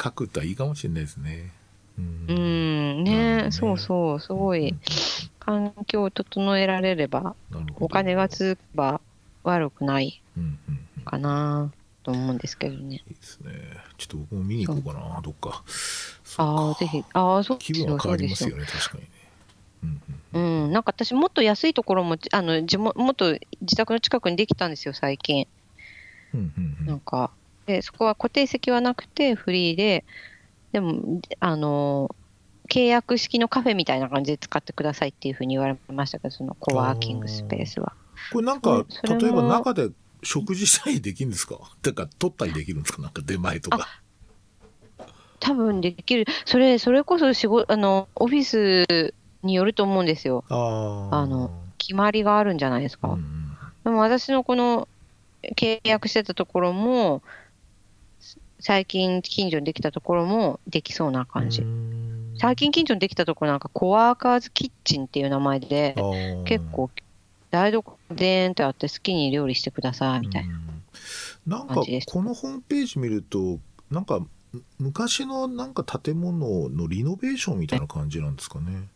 [0.00, 1.50] 書くとはいいかもしれないですね。
[1.98, 4.74] うんうん、ねねそうそう、すごい、
[5.38, 7.34] 環境を整えられれば、
[7.78, 9.00] お金がつけば
[9.42, 10.20] 悪くない
[11.04, 11.70] かな
[12.02, 13.02] と思うんですけどね。
[13.08, 13.52] いいですね。
[13.96, 15.62] ちょっと僕も見に行こうかな、どっか。
[16.36, 19.13] ああ、ぜひ、ああ、そう気分は変わりますよね、確かにね。
[20.32, 25.46] うんうん、なんか私、もっと安いところも、あの地元もっと自宅の近くにできたんですよ、最近。
[26.32, 26.86] うんうんうん。
[26.86, 27.30] なんか、
[27.66, 30.04] で、そこは固定席はなくてフリーで、
[30.72, 32.14] でも、あの、
[32.68, 37.92] 契約式のカフェみたいな感じで使ってくださいっていうふうに言われましたけど、そのコワーキングスペースは。
[38.32, 39.90] これなんか例えば中で
[40.22, 41.58] 食事したりできるんですか？
[41.82, 43.02] てか、取ったりできるんですか？
[43.02, 44.00] なんか出前とか。
[45.40, 49.12] 多分できる、それ、それこそ仕事、あの、オフィス
[49.44, 50.44] によると思うんですよ。
[50.48, 53.18] あの、決まりがあるんじゃないですか。
[53.84, 54.88] でも私のこの
[55.56, 57.22] 契約してたところも、
[58.60, 61.62] 最近近所にできたところもできそうな感じ。
[61.62, 61.94] うん
[62.36, 65.94] 最近近所にできたところなんかコワーカーズキッチンっていう名前で
[66.44, 66.90] 結構
[67.52, 70.54] 台所でーんってあって好きに料理してくださいみたいな。
[70.56, 70.64] うん
[71.46, 73.58] なんかこのホームページ見ると
[73.90, 74.20] なんか
[74.52, 78.88] む昔のなんか建物のリノベーションみたいな感じなんですかね。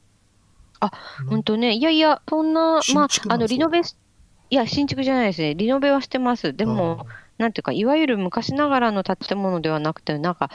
[0.80, 0.90] あ
[1.28, 3.98] 本当ね、いやいや、そんな、ま新あ、あの、リノベス、
[4.50, 5.54] いや、新築じゃないですね。
[5.54, 6.54] リノベはしてます。
[6.54, 7.06] でも、
[7.38, 10.50] なんていうか、いわゆる昔ながらの建物ではなくて、なんか、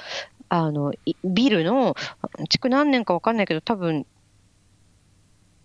[0.50, 1.96] あの、いビルの、
[2.50, 4.06] 築何年かわかんないけど、多分、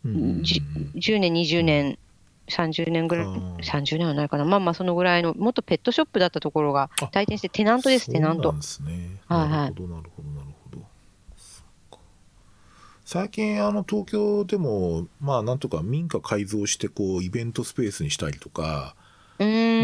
[0.05, 0.61] うんうんうんじ
[0.95, 1.99] 10年、20年、
[2.49, 4.45] 30年ぐらい、あー30年はないかな。
[4.45, 8.61] まあまあ、そのぐらいの、もっとペットショップだったところがあ退店して、テナントです、テナントそうなん。
[8.61, 9.21] ですね。
[9.27, 10.29] はいはいなるほど、なるほど、
[13.11, 18.95] 最近、あの、東京でも、まあ、なんとか民家改造して、こう、イベントスペースにしたりとか。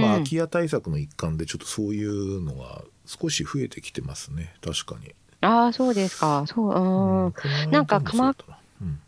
[0.03, 4.53] まあ、空き家対策の一環で、ちょっとそういうのが少し増えてきてますね。
[4.61, 5.15] 確かに。
[5.41, 6.45] ああ、そうですか。
[6.47, 7.33] そう、うーん。
[7.73, 9.01] なんかもそうん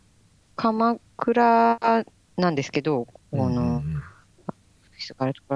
[0.55, 1.77] 鎌倉
[2.37, 3.83] なんですけど、この、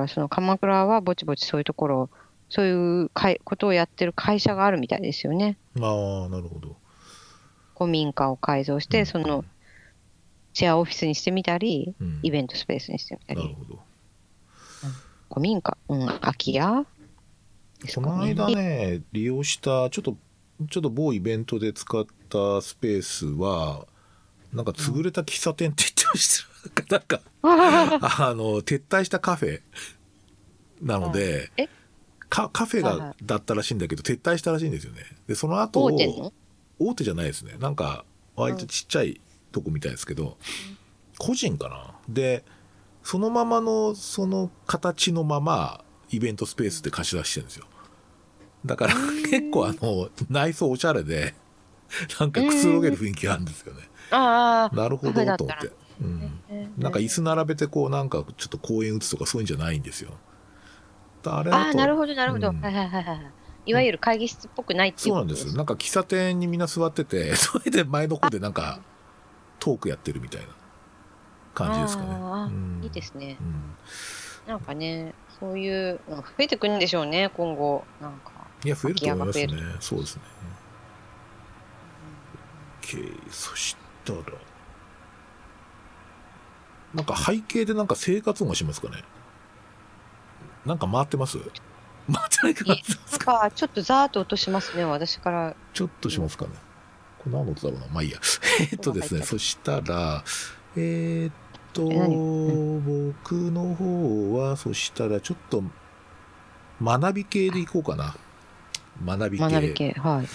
[0.08, 2.10] その鎌倉はぼちぼちそういうところ、
[2.50, 5.58] そういうかいことをやってる会社があるみたいですよね。
[5.76, 6.81] うんああ、なるほど。
[7.82, 9.06] 古民家を改造して、うん。
[9.08, 9.44] その、
[10.54, 12.20] シェアオフィスにしてみたり、うん。
[12.22, 13.80] イベントスペースにしてみたり、なるほど。
[15.30, 16.86] 古民家、うん、空き家？
[17.96, 20.15] この間ね、利用した、ちょっと、
[20.70, 23.88] ちょっと某イベントで使ったスペースは、
[24.54, 26.46] なんか潰れた喫茶店って言ってまし
[26.88, 26.96] た。
[26.96, 29.62] なんか、 あの、撤退したカフェ
[30.84, 31.67] なので、え？
[32.30, 35.02] かカフェがだったらしいんだけど、撤退したらしいんですよね。
[35.26, 35.89] で、その後、
[36.89, 37.56] 大手じゃないですね。
[37.60, 39.20] なんか、割とちっちゃい
[39.52, 40.38] とこみたいですけど、
[41.17, 41.96] 個人かな。
[42.10, 42.44] で、
[43.04, 47.65] そのままの、その形のまま、イベントスペースで貸し出してるんですよ。
[48.65, 48.94] だから、
[49.30, 51.34] 結構あの、内装おしゃれで、
[52.20, 53.82] なんかくつろげる雰囲気があるんですよね。
[54.12, 55.72] ああ、なるほど、と思って。
[56.02, 56.41] うん。
[56.50, 60.12] えーなんか椅子並べてこうなんかちょっと公園打つとかそういうんじゃないんですよ。
[61.26, 62.50] あれだとああ、なるほど、なるほど。
[62.50, 63.17] うんはいはいはいはい。
[63.65, 65.54] いわゆる会議室っぽくないっていうそうなんですよ。
[65.54, 68.80] なんか喫茶店にみんな座ってて、 それで前の方でなんか
[69.60, 70.47] トークやってるみたいな
[71.54, 72.10] 感じですかね。
[72.15, 73.38] うんいいですね。
[73.39, 73.76] うん
[74.47, 77.86] なんかね、そういう増えてくるんでしょうね、今後。
[78.02, 78.32] なんか。
[78.65, 79.47] いや、増えると思いますね。
[79.80, 80.24] そうですね。
[82.82, 83.30] OK。
[83.30, 84.19] そしたら、
[86.95, 89.04] なんか背景でなんか生活音がしますかね
[90.65, 91.38] なんか回ってます？
[92.12, 92.80] 回ってない
[93.19, 95.56] かちょっとザーッと音しますね、私から。
[95.74, 96.52] ちょっとしますかね。
[97.19, 97.88] これ何の音だろうな。
[97.93, 98.19] まあいいや。
[98.71, 100.24] えっとですね、そしたら、
[100.76, 101.34] えーっ
[101.74, 103.13] と、え何？
[103.13, 105.63] 僕の方は、そしたらちょっと、
[106.82, 108.15] 学び系でいこうかな。
[109.06, 109.50] 学び系。
[109.50, 109.91] 学び系。
[109.91, 110.28] はい。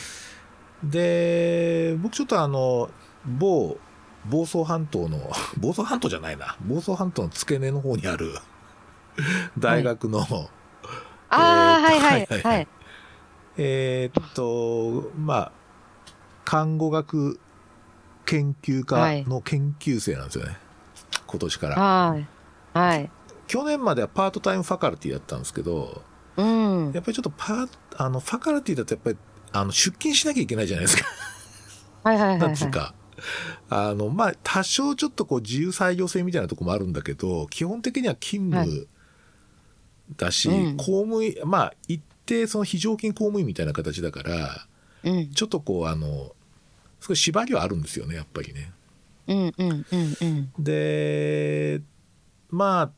[0.84, 2.90] で、僕ちょっとあの、
[3.24, 3.78] 某、
[4.26, 6.56] 房総半島の、 房総半島じゃないな。
[6.60, 8.38] 房総半島の付け根の方にある、
[9.58, 10.50] 大学の、
[11.30, 12.66] ああ、はいはいえーはいはいははいい。
[13.58, 15.52] えーっと、まあ、
[16.44, 17.38] 看護学
[18.26, 20.56] 研究はい科の研究生なんですよね。
[21.26, 21.76] 今年から。
[21.76, 22.26] はい。
[22.74, 23.10] はい。
[23.46, 26.02] 去年まではパートタイムファカルティだったんですけど、
[26.36, 26.92] うん。
[26.92, 29.16] やっぱりちょっとパー、あの、ファカルティだとやっぱり、
[29.52, 31.08] あの、出勤しなきゃいけないじゃないですか。
[32.02, 32.48] はいはいはいはい。
[32.48, 32.94] なんつうか。
[33.70, 38.88] あの、まあ、多少ちょっとこう自由裁量性みたいなとこもあるんだけど、基本的には勤務
[40.16, 44.66] だし、うん公務員、まあ、一定その非常勤公務員みたいな形だから、
[45.04, 45.30] うん。
[45.30, 46.34] ちょっとこう、あの、
[47.00, 48.72] 少し縛りはあるんですよね、やっぱりね。
[49.28, 50.52] うんうんうんうん。
[50.58, 51.80] で、
[52.50, 52.90] まあ、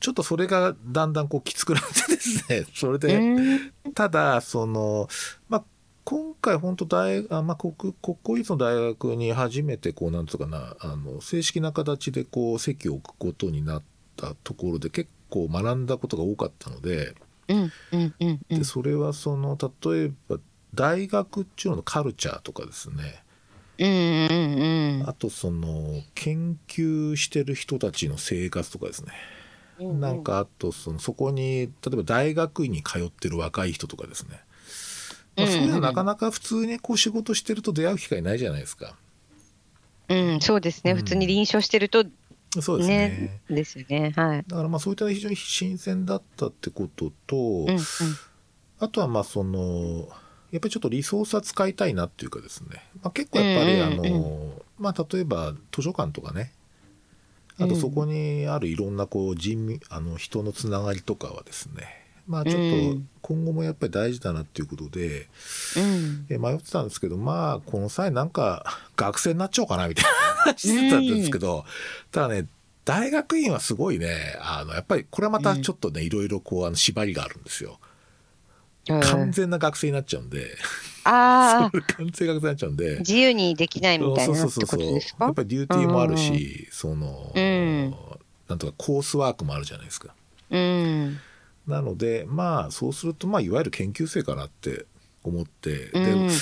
[0.00, 5.08] ちょっとそれがだんだんこうきつくなってですね、 それで、うんただ、その、
[5.48, 5.64] まあ、
[6.04, 13.82] 今回本当大、あまあ、国、国公立の大学に初めてこう、なんつうかな、あの、正式な形でこう、席を置くことになっ
[14.16, 17.14] たところで結構学んだことが多かったので、
[17.48, 18.58] うんうんうんうん。
[18.58, 20.38] で、それはその、例えば、
[20.74, 23.22] 大学っていうののカルチャーとかですね、
[23.78, 25.08] うんうんうん。
[25.08, 29.12] あとその、研究してる人たちの生活とかですね、
[29.78, 30.00] うん。
[30.00, 34.40] なんかあとそのそこに例えば大学院に通ってる若い人とかですね、
[35.36, 38.94] まあ、そういうのはなかなか普通にこう仕事してると出会う機会ないじゃないですか。
[40.08, 40.92] うん、そうですね。
[40.92, 40.96] うん。
[40.98, 42.04] 普通に臨床してると
[42.60, 42.96] そうですね。
[43.08, 44.12] ね、ですよね。
[44.14, 44.44] はい。
[44.46, 47.78] だからまあそういった非常に新鮮だったってことと、うんうん。
[48.78, 50.08] あとはまあその
[50.50, 54.22] やっぱりちょっとリソースは使いたいなっていうかですね、まあ、結構やっぱりあうんうん。
[54.22, 56.52] の、まあ例えば図書館とかね。
[57.58, 61.84] あとそこにあるいろんなこう人民あの人のつながりとかはですね。
[62.26, 62.60] まあちょっとう
[62.94, 65.28] ん今後もやっぱり大事だなっていうことで、
[65.76, 66.26] うん。
[66.28, 68.64] え迷ってたんですけどまあこの際なんか
[68.96, 70.10] 学生になっちゃおうかなみたいな
[70.52, 71.64] 話 してたんですけど、
[72.10, 72.46] ただね
[72.84, 77.78] 大学院はすごいねあのやっぱりこれはまたちょっとね、いろいろこうあの縛りがあるんですよ。
[78.88, 80.56] 完全な学生になっちゃうんで、
[81.04, 82.98] ああ、 完全学生になっちゃうんで。
[82.98, 87.94] 自由にできないみたいそうなってこそうそうそうとですかやっぱりデューティーもあるし、その、うん
[88.48, 90.14] なんとかコースワークもあるじゃないですか。
[90.50, 91.20] うん。
[91.66, 94.86] なのでまあそうするとまあいわゆる研究生かなって
[95.22, 96.28] 思って、うん。
[96.28, 96.34] で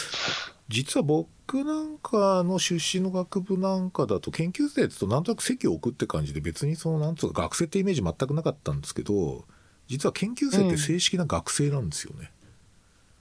[0.69, 9.45] 実は僕なんかの出身の学部なんかだと研究生ってとなんとなく席を置くって感じで別にそのなんつうか学生ってイメージ全くなかったんですけど
[9.89, 12.31] 実は研究生って正式な学生なんですよね。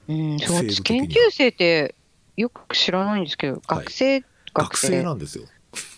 [0.07, 1.07] うん、そう私制度的には。
[1.07, 1.95] 研究生って
[2.38, 5.45] よく知らないんですけど、学生、学生なんですよ。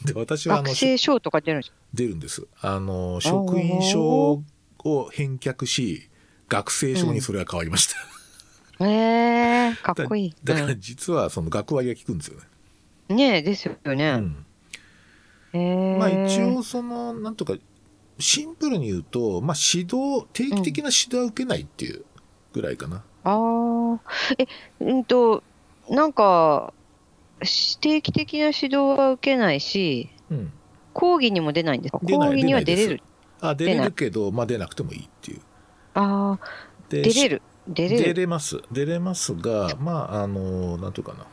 [0.05, 2.47] で私はあの学生証とか出るんです出るんです。
[2.61, 4.41] あの職員証
[4.84, 6.10] を返却し
[6.48, 8.86] 学生証にそれは変わりました。
[8.86, 10.36] へえかっこいい。
[10.44, 12.46] だだから実はその学割が効くんですよね。
[13.10, 14.13] うんねえ、ですようね。
[14.13, 14.46] ん
[15.54, 17.56] へえまあ一応そのなんとか
[18.20, 22.06] シンプルに言うと、まあ、指導定期的な指導は受けないっていう
[22.54, 23.04] ぐらいかな。
[23.24, 24.00] ああ、
[24.38, 24.46] え、
[24.80, 25.44] うんと、
[25.89, 26.72] なんか、
[27.44, 30.54] し定期的な指導は受けないし、うん、
[30.94, 32.00] 講義にも出ないんですか？
[32.00, 33.02] 講義には出れる。
[33.41, 35.41] あ出れるけど、まあ、出なくてもいいっていう。
[35.95, 36.45] ああ、
[36.89, 37.41] で出れる。
[37.67, 38.04] 出れる。
[38.04, 38.62] 出れます。
[38.71, 41.25] 出れますがまああのなんというかな、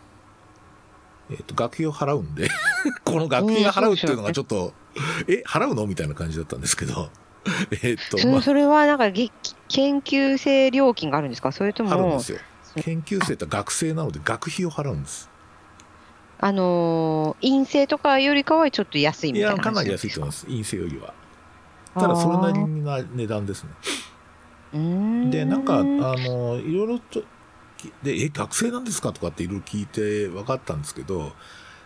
[1.31, 2.49] えっと学費を払うんで
[3.05, 4.73] この学費が払うっていうのがちょっと、
[5.27, 7.11] え払うのみたいな感じだったんですけど。
[7.83, 9.31] えっとまそそれはなんかげ
[9.69, 11.53] 研究生料金があるんですか？
[11.53, 12.39] それともああるんで、すよ。
[12.83, 15.31] 研究生って学生なので学費を払うんです。
[16.41, 20.47] あのー陰性とかよりかはちょっと安いいみたいなやかなり安いと思います。
[20.47, 21.15] 陰性よりは
[22.01, 23.71] ただそれなりな値段ですね。
[24.73, 27.23] りでなんかあのいろいろと
[28.03, 31.33] でえ学生なんですかとかっていろいろ聞いて分かったんですけど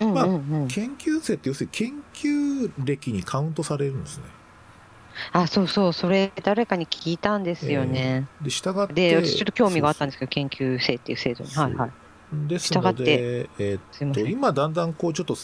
[0.00, 0.26] まああ、
[0.68, 4.24] 研究生って要するに研究歴にカウントされるんですね。
[5.32, 8.26] あ、そうそう、それ誰かに聞いたんですよね。
[8.40, 11.50] で従ってで、私ちょっと興味があったんでですけど、研究生っていう制度に。
[11.50, 11.90] はいはい。
[12.48, 13.04] ですの従って。
[13.04, 14.20] で、えーっと。
[14.20, 15.36] 今だんだんこうちょっと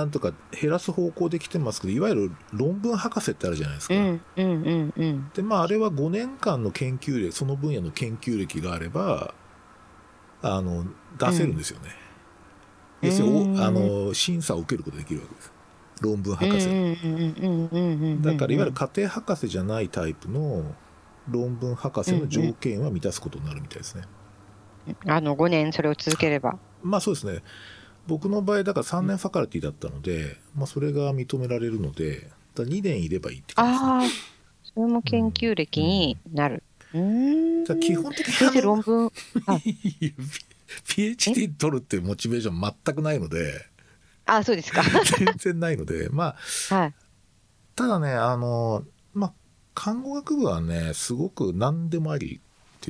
[0.00, 5.30] なんとか減らす方向で来てますけどいわゆる論文博士ってあるじゃないですか、うんうんうんうん。
[5.34, 9.34] でまああれは5年間の研究歴その分野の研究歴があれば
[10.40, 10.86] あの
[11.18, 11.90] 出せるんですよね、
[13.02, 13.08] うん。
[13.10, 15.52] 要するにあの審査を受けることができるわけです。
[16.00, 16.66] 論文博士。
[18.22, 20.74] だからいわゆる家庭博士じゃないタイプの
[21.28, 24.04] 論文博士の条件は満たすことになるみたいですね。
[25.06, 26.58] あの5年それを続ければ。
[26.82, 27.42] まあそうですね。
[28.06, 34.40] 僕の場合だから3年ファカルティだったので、まあ、それが認められるのでだ2年いればいいって感じです、ね、ああ
[34.74, 36.62] それも研究歴になる。
[36.92, 39.06] うん、じゃ基本的に論文
[40.86, 43.64] PhD 取るっていうモチベーション全くないので
[44.26, 44.82] あそうですか。
[45.18, 46.36] 全然ないのでま
[46.70, 46.94] あ、はい、
[47.76, 48.84] ただねあの
[49.14, 49.32] まあ
[49.74, 52.40] 看護学部はねすごく何でもあり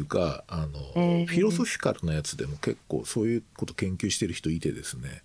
[0.00, 5.22] いうかあの、えー、フィロソフィカルなやつでも結構そういうこと研究してる人いてですね、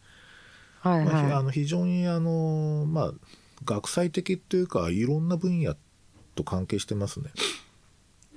[0.82, 3.14] はいはい、まあ、あの非常にあのまあ
[3.64, 5.76] 学際的っていうかいろんな分野
[6.36, 7.32] と関係してますね。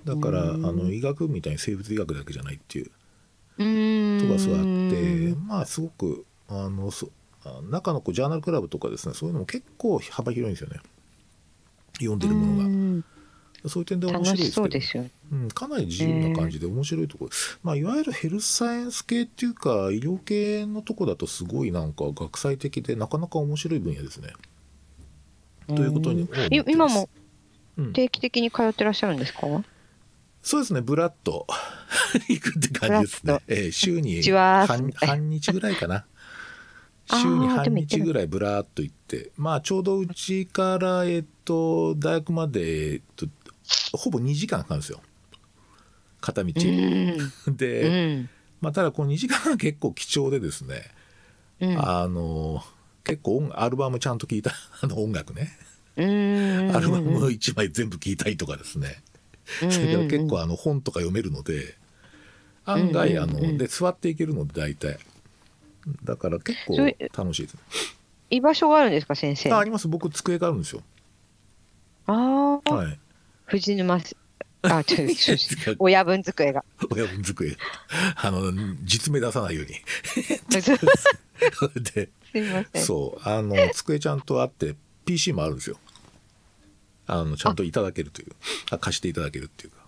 [0.05, 2.87] だからあの医学部みたいに生物医学だけじゃないっていう。
[2.87, 7.11] とかそうあってまあすごくあのそ
[7.71, 10.81] 中のこうジャーナルクラブとかですねそういうのも結構幅広いんですよね。
[11.95, 13.05] 読んでるものが。
[13.67, 17.27] そういう点で面白いですけど、うん、かなり自由な感じで面白いとこ。
[17.27, 17.31] ろ、
[17.63, 24.33] まあ、いわゆるヘルスサイエンス系っていうか医療系のとこだとすごいなんか学際的でなかなか面白い分野ですね。
[25.67, 26.29] ということに
[26.67, 27.11] 今も
[27.93, 29.65] 定期的に通ってらっしゃるんですか、うん、
[30.43, 30.81] そうですね。
[30.81, 31.47] ブラッと
[32.29, 36.07] 行くって感じですね、えー、週に半半日ぐらいかな。
[37.11, 39.31] 週に半日ぐらいブラッと行って。
[39.37, 43.27] まあちょうどうちからえっと大学まで、えっと、
[43.93, 45.01] ほぼ2時間かかるんですよ
[46.21, 46.53] 片道。
[47.49, 48.27] で、
[48.61, 50.83] まあ、ただこの2時間は結構貴重でですね、
[51.61, 52.63] うん、あの
[53.05, 54.53] 結構アルバムちゃんと聴いた
[54.83, 55.57] あの音楽ね。
[55.97, 59.03] アルバム1枚全部聴いたりとかですね。
[59.59, 61.77] それから結構あの本とか読めるので
[62.65, 64.99] 案外あので座っていけるので大体。
[66.05, 66.77] だから結構
[67.17, 67.55] 楽しいです。
[67.55, 67.61] ね
[68.31, 69.53] 居場所があるんですか先生？
[69.53, 69.89] ああります。
[69.89, 70.83] 僕机があるんですよ。
[72.07, 72.99] ああはい。
[73.47, 74.01] 藤沼
[74.63, 75.07] あ、ちょ、
[75.79, 76.65] 親分机が。
[76.91, 77.57] 親分机。
[78.17, 78.53] あの、
[78.83, 79.75] 実名出さないように。
[81.83, 82.11] で、
[82.75, 85.79] そう、あの、机ちゃんとあって、PC もあるんですよ。
[87.07, 88.33] あの、ちゃんといただけるという、
[88.71, 89.79] あ貸していただけるっていうか。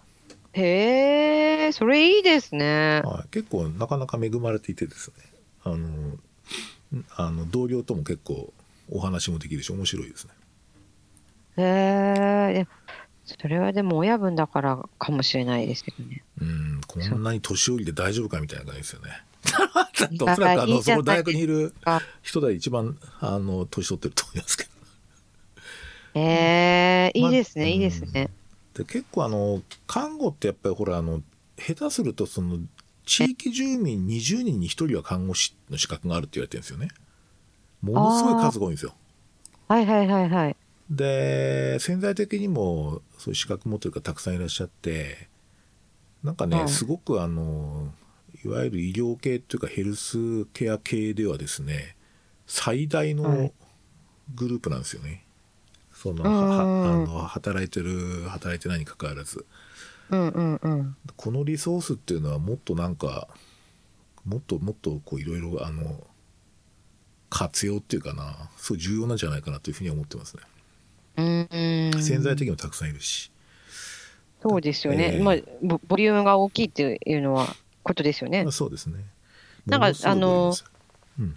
[0.52, 3.02] へえ、それいいですね。
[3.04, 5.14] はい、結構なかなか恵まれていてですね。
[5.64, 6.18] あの、
[7.16, 8.52] あの同僚とも結構
[8.90, 10.32] お話もできるし面白いですね。
[11.58, 12.66] へえ、
[13.24, 16.22] それはでも親分だからかもしれないですけどね。
[16.40, 19.22] うん、こんなに年寄りで大丈夫かみたいな感じですよね。
[20.20, 21.74] おそらくあのその大学にいる
[22.22, 24.70] 人で一番あの年取ってると思いますけど。
[26.14, 28.30] えー、いいですね、いいですね。
[28.74, 31.22] で結構あの看護ってやっぱりほらあの
[31.56, 32.58] 下手するとその
[33.04, 36.88] 地域住民20人に1人は看護師の資格があるって言われてるんですよね。
[37.82, 38.94] ものすごい数が多いんですよ。
[39.68, 40.56] はいはいはいはい。
[40.90, 45.28] で潜在的にもそういう資格持ってる方たくさんいらっしゃって
[46.24, 47.92] なんかね、はい、すごくあの
[48.44, 51.96] いわゆる医療系というかヘルスケア系ではですね
[52.46, 53.52] 最大の
[54.34, 55.24] グループなんですよね。
[55.92, 56.64] そのあ
[57.06, 59.44] の働いてる働いてないにかかわらず、
[60.08, 63.28] うんうんうん、このリソースっていうのはもっとなんか
[64.24, 66.06] もっともっとこういろいろあの
[67.28, 70.42] 活用っていうかなそう重要なんじゃないかなというふうに思ってますね。
[71.16, 73.30] 潜在的にもたくさんいるし。
[74.42, 78.46] そうですよね、えー、まあボ、ボリュームが大きいっていうのはことですよね。
[78.50, 79.04] そうですね。
[79.66, 80.54] なんか、あの、
[81.18, 81.36] うん、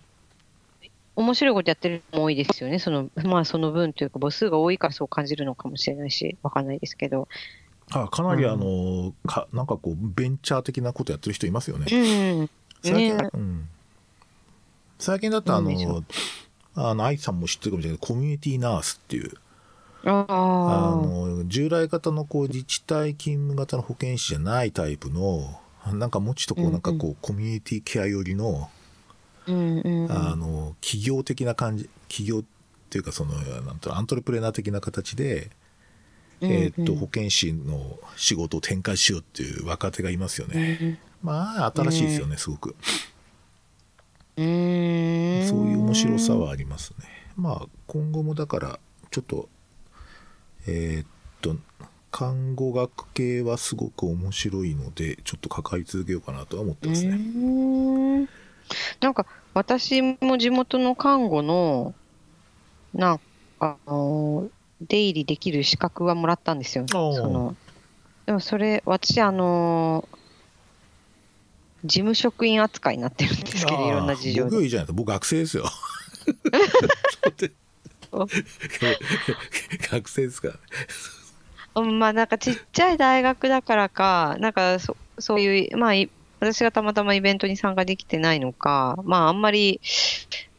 [1.18, 7.28] 面白いことやってるのも多いですよね、そのまあ、その分というか、母数が多いからそう感じるのかもしれないし、わかんないですけど。
[7.92, 11.86] あかなりあの、うん、かなんかこうベンチャー的なことやってる人いますよね。
[11.92, 12.50] うん、
[12.82, 13.70] 最近、ね、うん、
[14.98, 16.04] 最近だとあの、
[16.76, 19.32] あの愛さんも知ってるかもしれないけどコミュニティナースっていう
[20.06, 25.60] あの従来型のこう自治体勤務型の保健師じゃないタイプの
[25.94, 28.70] なんかもうちょっとこうなんかこう、うんうん、コミュニティケア寄りの,、
[29.48, 32.44] うんうん、あの企業的な感じ企業っ
[32.90, 35.52] ていうかそのなんとアントレプレーナー的な形で、
[36.42, 40.80] うんうん、えー、っと保健師の仕事を展開しようっていう若手がいますよね。
[40.82, 42.76] うん、まあ新しいですよね、すごく。
[44.36, 47.06] そういう面白さはありますね。
[47.36, 48.80] まあ今後もだから
[49.12, 49.50] ちょっと
[50.68, 51.08] えー、っ
[51.42, 51.56] と
[52.12, 58.30] 看護学系はすごく面白いのでちょっと関わり続けようかなとは思ってますね。
[59.02, 61.94] なんか私も地元の看護の
[62.94, 63.24] なんか
[63.60, 64.50] あの
[64.82, 66.86] 出入りできる資格はもらったんですよ。
[66.88, 67.56] その
[68.26, 70.08] でもそれ私あの
[71.84, 75.66] 事務職員扱いになってるんですけどいろんな事情僕いいじゃないですか僕学生ですよ。
[79.92, 80.54] 学生ですか？
[81.76, 85.94] まあなんかちっちゃい大学だからか、なんかそそういう、まあ
[86.40, 89.82] 私がたまたまイベントに参加できてないのか、まああんまり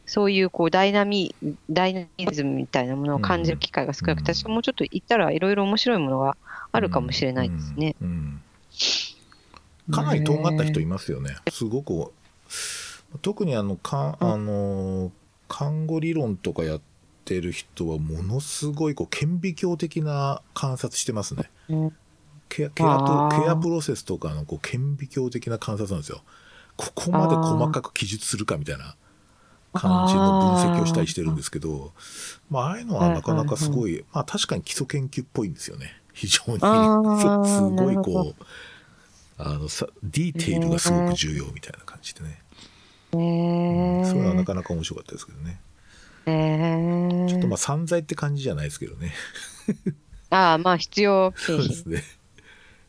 [0.05, 1.33] そういうこうダイナミ
[1.69, 6.35] ダイナミズムみたいなものを感じる機会が少なくて、私もうちょっと行ったらいろいろ面白いものが
[6.71, 7.95] あるかもしれないですね。
[9.91, 11.35] かなりとんがった人いますよね。
[11.49, 12.11] すごく。
[13.21, 15.11] 特にあのかあの
[15.47, 16.94] 看護理論とかやって
[17.33, 21.49] る人はものすごいこう顕微鏡的な観察してますね。
[22.47, 26.21] ケアケアとケアプロセスとかのこう顕微鏡的な観察なんですよ。
[26.77, 28.95] ここまで細かく記述するかみたいな
[29.73, 31.91] 感じの分析をしたりしてるんですけど、
[32.49, 36.01] まあ、ああいうのはなかなかすごい、まあ確かに基礎研究っぽいんですよね。
[36.13, 36.59] 非常に。
[36.59, 38.45] すごいこう、
[39.37, 42.41] あのさ、ディテールがすごく重要みたいな感じでね。
[43.11, 45.59] うん、そういうのはなかなか面白かったですけどね。
[46.25, 49.13] ちょっとまあ散財って感じじゃないですけどね。
[50.29, 52.03] ああ、まあ必要そうですね。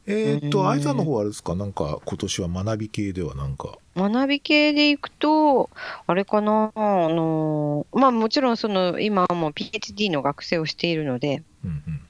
[0.09, 1.57] えっ、と、愛さんの方はあれですか？
[1.57, 3.77] なんか今年は学び系ではなんか。
[3.97, 5.69] 学び系でいくと、
[6.07, 12.01] あれかな、あの、まあもちろんその今も PhD の学生をしているので、うんうん、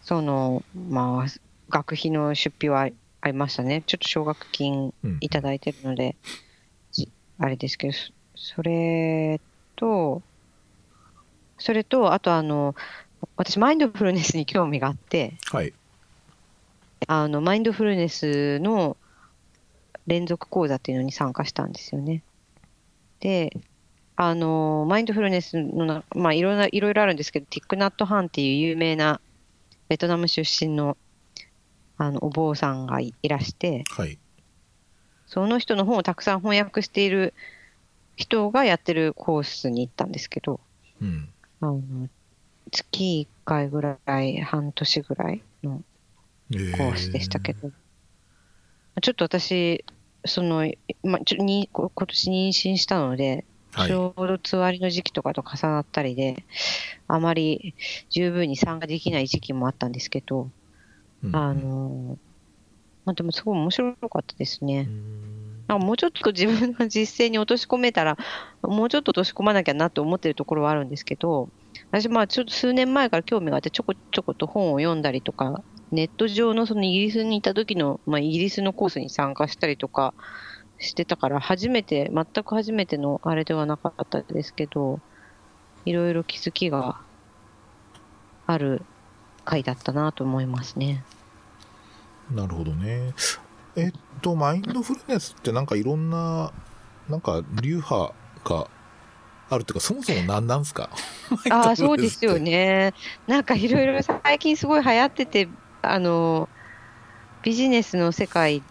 [0.00, 1.30] その、まあ、
[1.68, 2.88] 学費の出費は
[3.20, 3.82] ありましたね。
[3.86, 6.16] ちょっと奨学金いただいてるので、
[6.98, 7.94] うん、あれですけど、
[8.36, 9.38] それ
[9.76, 10.22] と、
[11.58, 12.74] それと、あとあの、
[13.36, 15.72] 私、マインドフルネスに興味があって、はい、
[17.06, 18.96] あのマインドフルネスの
[20.06, 22.22] 連続講座っていうのに参加したんですよね。
[23.20, 23.56] で、
[24.16, 29.20] あの、マインドフルネスの、まあ、いろんな、いろいろあるんですけど、ティックナット・ハンっていう有名な
[29.88, 30.96] ベトナム出身の、
[31.98, 34.18] あの、お坊さんがいらして、はい。
[35.26, 37.34] その人の本をたくさん翻訳している
[38.16, 40.58] 人がやってるコースに行ったんですけど、
[41.02, 41.28] うん。
[41.60, 42.08] あの、
[42.70, 45.82] 月1回ぐらい、半年ぐらいの
[46.50, 49.84] コースでしたけど、えー、ちょっと私、
[50.24, 50.70] その、
[51.02, 53.44] ま、ちょに今年妊娠したので、
[53.86, 56.44] ちょうどつわりの時期とかと重なったりで、
[57.06, 57.74] あまり
[58.10, 60.50] 十分に参加できない時期もあったんですけど、
[61.22, 62.18] うん、あの、
[63.04, 64.84] まあ、でもすごい面白かったですね。
[64.84, 68.16] なんかもうちょっと自分の実践に落とし込めたら、
[68.62, 71.48] もうちょっと落とし込まなきゃなと思ってるところはあるんですけど、
[71.90, 80.14] 私、まあちょっと数年前から興味があって、ちょこちょこと本を読んだりとか、ネット上のそのイギリスにいた時の、まあイギリスのコースに参加したりとか、
[80.78, 85.00] してたから、初めて、全く初めてのあれではなかったですけど、
[85.84, 87.00] いろいろ気づきが
[88.46, 88.82] ある
[89.44, 91.02] 回だったなと思いますね。
[92.30, 93.12] なるほどね。
[93.78, 96.52] えっと、マインドフルネスってなんかいろんな、
[97.08, 98.12] なんか流派
[98.44, 98.66] が
[99.50, 100.90] あるっていうか、そもそも何なんすか？
[101.50, 102.92] ああ、そうですよね。
[103.26, 105.48] なんかいろいろ最近すごい流行ってて、
[105.82, 106.48] あの、
[107.42, 108.62] ビジネスの世界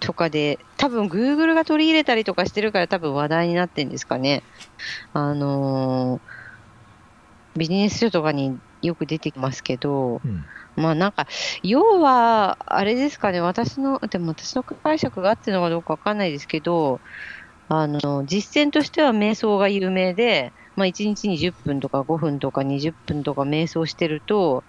[0.00, 4.42] とかで、多分 Google が取り入れたりとかしてるから多分話題になってんですかね。
[5.12, 10.44] あのー、ビジネス書とかによく出てきますけど、うん、
[10.76, 11.26] まあなんか、
[11.62, 17.00] 要は、あれですかね、私の、でも私の解釈があってるのかどうかわかんないですけど、
[17.68, 24.64] あの、実践としては瞑想が有名で、まあ1日に10分とか5分とか20分とか瞑想してると、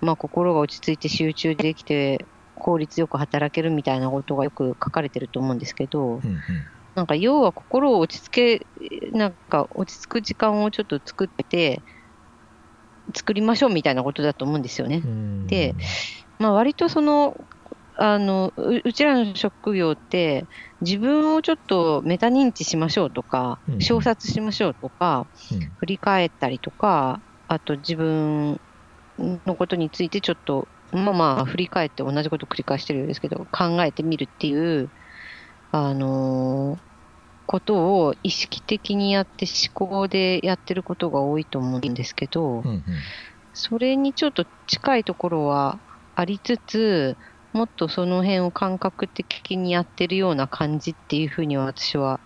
[0.00, 6.40] まあ心が落ち着いて集中できて、効率よく働けるみたいなことがよく書かれてると思うんですけど、うんうん、
[6.94, 8.66] なんか要は心を落ち着け、
[9.12, 11.82] なんか落ち着く時間をちょっと作って、
[13.14, 15.02] 作りましょうみたいなことだと思うんですよね。
[15.46, 15.74] で、
[16.38, 17.36] まあ割とその、
[18.02, 20.46] あのうちらの職業って
[20.80, 28.58] 自分をちょっとメタ認知しましょうとか、うん、小冊しましょうとか、うん、振り返ったりとかあと自分
[29.18, 34.88] のことについてちょっとまあまあ振り返って同じことを繰り返してるようですけど考えてみるっていう
[35.70, 36.78] あのー、
[37.50, 42.84] ことを意識的にやって思考でやってることが多いと思うんですけど、うんうん、
[43.54, 45.80] それにちょっと近いところは
[46.14, 47.16] ありつつ
[47.52, 52.20] もっとその辺を感覚的にやってるような感じっていうふうに私は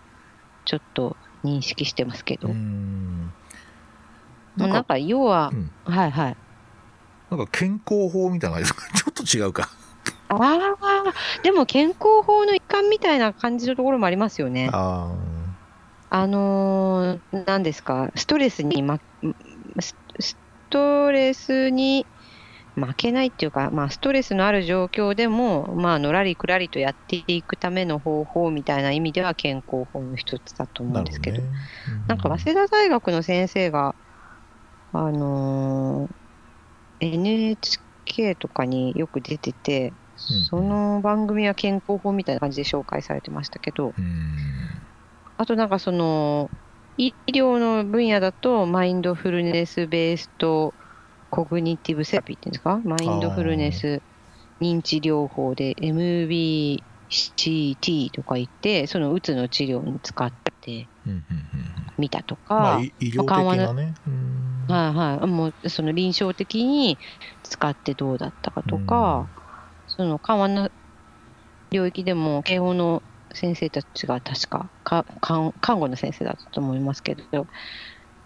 [0.67, 2.49] ちょっと認識してますけど。
[2.49, 3.33] ん
[4.59, 6.37] なんか要は、うん、はいはい。
[7.31, 8.75] なんか健康法みたいなちょ
[9.09, 9.71] っと違うか。
[10.29, 11.13] ああ、
[11.43, 14.69] でも健康法の一環みたいな感じのところもありますよね。
[14.73, 15.15] あ
[16.11, 18.99] あのー、何ですか、ストレスに、ま、
[19.81, 19.97] ス
[20.71, 22.07] トレスに
[22.77, 31.51] 負けないっていうか、まあ、ストレスのある状況でも、まあ、のらりくらりとやっていくための方法みたいな意味では健康法の一つだと思うんですけど、どね。
[31.89, 33.95] うん、なんか早稲田大学の先生が、
[34.93, 36.15] あのー
[37.01, 44.85] NHK とかによく出てて、うんその番組は健康法みたいな感じで紹介されてましたけど、うん。
[45.37, 46.51] あとなんかその、
[46.97, 50.75] 医療の分野だと、マインドフルネスベースト
[51.31, 52.81] コグニティブセラピーっていうんですか？
[52.85, 54.03] マインドフルネス
[54.61, 56.81] 認知療法で MBCT
[58.13, 61.25] とか言って、そのうつの治療に使ってうんうんうん
[61.99, 63.95] みたとか、ま医療的なね。
[64.07, 64.67] うん。
[64.67, 66.99] はいはい、もうその臨床的に
[67.43, 69.29] 使ってどうだったかとか、
[69.97, 70.71] その緩和の
[71.71, 77.47] 領域でも慶応の先生たちが確かか看看護の先生だったと思いますけど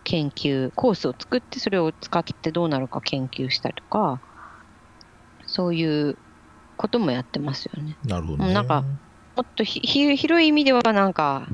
[0.05, 4.21] 研究コースを作ってそれを使ってどうなるか研究したりとか
[5.47, 6.17] そういう
[6.77, 7.97] こともやってますよね。
[8.05, 8.55] なるほど、ね。
[8.55, 8.83] なんか
[9.37, 11.47] もっとひひ広い意味ではなんか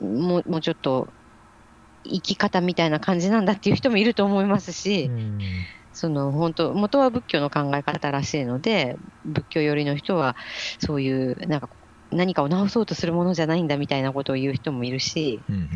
[0.00, 1.08] もうもうちょっと
[2.04, 5.38] 生き方みたいな感じなんだっていう人もいると思いますし、うん
[5.92, 10.36] その本当元は仏教の考え方らしいので仏教寄りの人は
[10.78, 11.68] そういうなんか
[12.12, 15.68] 何かを直そうとするものじゃないんだみたいなことを言う人もいるし、うんうん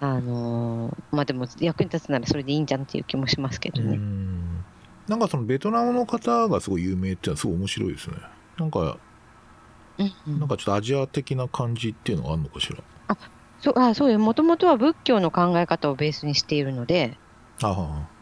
[0.00, 3.96] あのーまあでも役に立つならそれでいいんじゃんっていう気もしますけどうんうね。
[3.96, 4.64] ん
[5.08, 8.16] なんかそのベトナムの方がすごい有名っていうのはすごい面白いですね。
[8.58, 8.98] なんか、
[9.98, 13.16] うんうんなんかちょっとアジア的な感じっていうのがあるのかしら？
[13.60, 17.18] そうあそうよもともとは仏教の考え方をベースにしているので
[17.62, 18.17] ああ。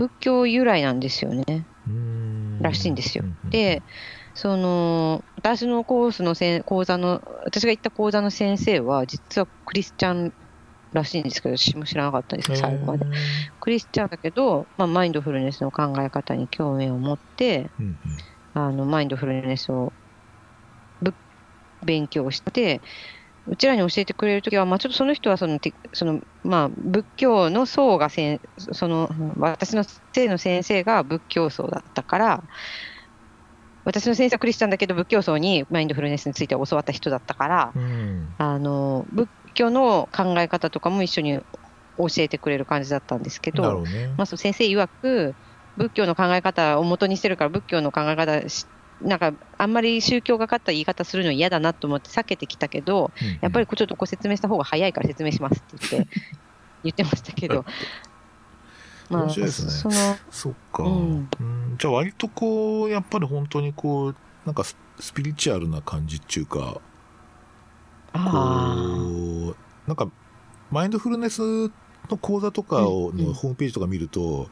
[0.00, 1.68] 仏教由来なんですよね。
[1.86, 2.58] うん。
[2.62, 3.24] らしいんですよ。
[3.44, 3.84] で、
[4.34, 6.34] その、私のコースの
[6.64, 10.32] 講座の、私が行った講座の先生は、実はクリスチャン
[10.92, 13.04] らしいんですけど、私も知らなかったんですけど、最後まで。
[13.60, 17.96] クリスチャンだけど、まあ、マインドフルネスの考え方に興味を持って、うんうん。
[18.54, 19.92] あの、マインドフルネスを
[21.02, 21.14] ぶ
[21.84, 22.80] 勉強して、
[23.46, 28.40] うちらに教えてくれるときは、まあ、ちょっとその人はその、てその、まあ、仏教の僧がせん、
[28.72, 32.44] その、私の生の先生が仏教僧だったから、
[33.84, 41.40] 私の先生はクリスチャンだけど、仏教僧にマインドフルネスについて教わった人だったから、うんあの、仏教の考え方とかも一緒に
[41.96, 44.14] 教えてくれる感じだったんですけど、ね。
[44.16, 45.36] まあ、その先生曰く、
[45.76, 48.66] 仏教の考え方を元にしてるから、仏教の考え方し、
[49.00, 53.28] なんか、あんまり宗教がかった言い方するの嫌だなと思って避けてきたけど、うん。
[53.28, 56.10] うんやっぱりちょっとご説明した方が早いから説明しますって言って、
[56.84, 57.64] 言ってましたけど、
[59.08, 59.70] まあ、面白いですね。
[59.70, 61.28] その、そっか、うん。
[61.40, 61.76] うん。
[61.78, 66.80] じゃあ割とこうやっぱり本当にこうなんかススピリチュアルな感じっていうか
[68.12, 70.08] あこうなんか
[70.70, 71.70] マインドフルネス
[72.10, 74.48] の講座とかを、のホームページとか見ると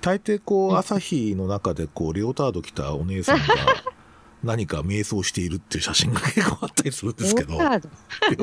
[0.00, 3.44] 大抵こう、うん朝日の中でこうレオタード着たお姉さんが
[4.44, 7.88] 何か瞑想しているっていう写真が結構あったりするんあ、ですけどレオタード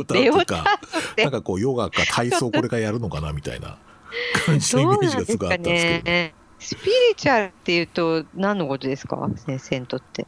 [0.03, 0.79] とか
[1.15, 3.77] てなんかこうヨガか体操これからやるのかなみたいな
[4.45, 6.03] 感じのイメージがすごいあったんですけど。
[6.05, 6.35] ね。
[6.59, 9.29] スピリチュアルっていうと何のことですか？
[9.35, 10.25] 先生にとって。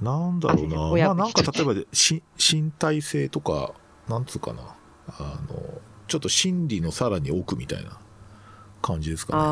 [0.00, 0.76] なんだろうな。
[0.76, 3.74] まあなんか人例えばし身体性とか、
[4.08, 4.62] なんつうかな。
[5.08, 7.98] あの、ちょっと心理のさらに奥みたいな
[8.82, 9.42] 感じですかね。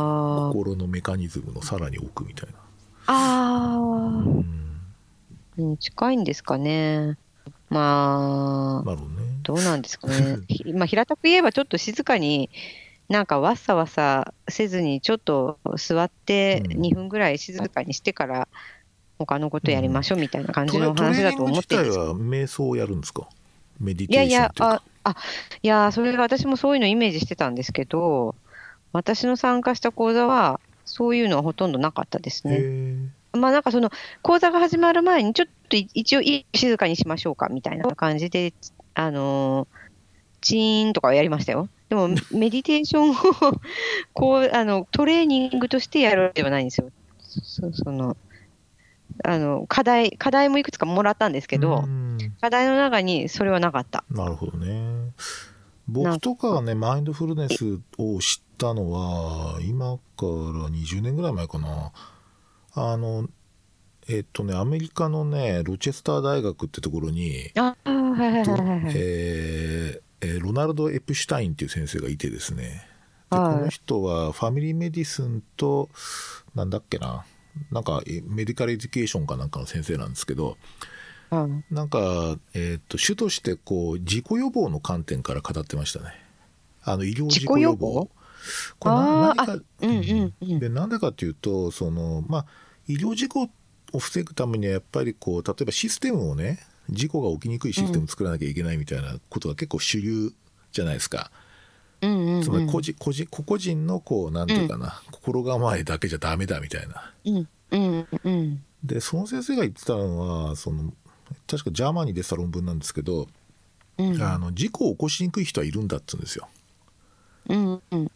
[0.53, 2.55] 心のメカニズムのさらに奥みたいな。
[3.07, 4.81] あうん。
[5.59, 7.17] ー、うん、近いんですかね。
[7.69, 8.97] まあ、ね。
[9.43, 10.39] どうなんですかね。
[10.49, 12.51] ひまあ、平たく言えばちょっと静かに、
[13.09, 18.49] なんかわっさわさせずに、ちょっと座ってうん2分ぐらい静かにしてから、
[19.19, 23.29] 他のことやりましょうみたいな感じの話だと思ってるんです体は瞑想をやるんですか？
[23.81, 24.83] メディいやいやテーションいうか。
[24.83, 25.17] あ、あ、
[25.63, 28.35] いや、それが私もそういうのイメージしてたんですけど、
[28.93, 32.57] 私の参加した講座は、そういうのはほとんどなかったですね。
[32.59, 33.91] へまあなんかその、
[34.23, 38.53] 講座が始まる前に、ちょっとい一応い静かにしましょうかみたいな感じで、
[38.95, 39.87] あのー
[40.47, 41.69] チーンとかはやりましたよ。
[41.89, 43.15] でも、 メディテーションを、
[44.13, 46.91] こう、あの、トレーニングとしてやるわけではないんですよ。
[47.19, 48.17] そその、
[49.25, 52.07] あの、課題、課題もいくつかもらったんですけど、うん
[52.41, 54.05] 課題の中にそれはなかった。
[54.11, 55.13] なるほどね。
[55.89, 61.93] 僕とかはね、マインドフルネスを知ったのは、今から20年ぐらい前かな。
[62.75, 63.29] あの、
[64.09, 68.95] えっとね、アメリカのね、ロチェスター大学ってところに、ああ、はいはいとはいはいはい。
[68.97, 70.01] え
[70.41, 72.89] ロナルド・エプシュタインっていう先生がいてですね。
[73.31, 75.89] ではいこの人は family medicine と、
[76.55, 77.25] なんだっけな、
[77.71, 80.57] なんかえ medical education かなんかの先生なんですけど、
[81.31, 86.07] うんなんか、えっと主としてこう事故予防の観点から語ってましたね。
[86.83, 87.87] あの医療事故予防。
[87.89, 88.11] 自己予防？
[88.79, 92.47] これ何か、うんうんうんでなんでかっていうとその、まあ、
[92.87, 93.49] 医療事故
[93.93, 100.33] を防ぐためにはやっぱりこう例えばシステムをね事故が起きにくいシステムを作らなきゃいけないみたいなことが結構主流
[100.71, 101.33] じゃないですか。
[102.01, 107.13] つまり個人個人個々人のこうなんていうかな、心構えだけじゃダメだみたいな。
[108.85, 110.93] でその先生が言ってたのはその
[111.47, 113.27] 確かジャーマンに出た論文なんですけど、
[113.99, 114.03] あ
[114.39, 116.49] の事故を起こしにくい人はいるんだっつうんですよ。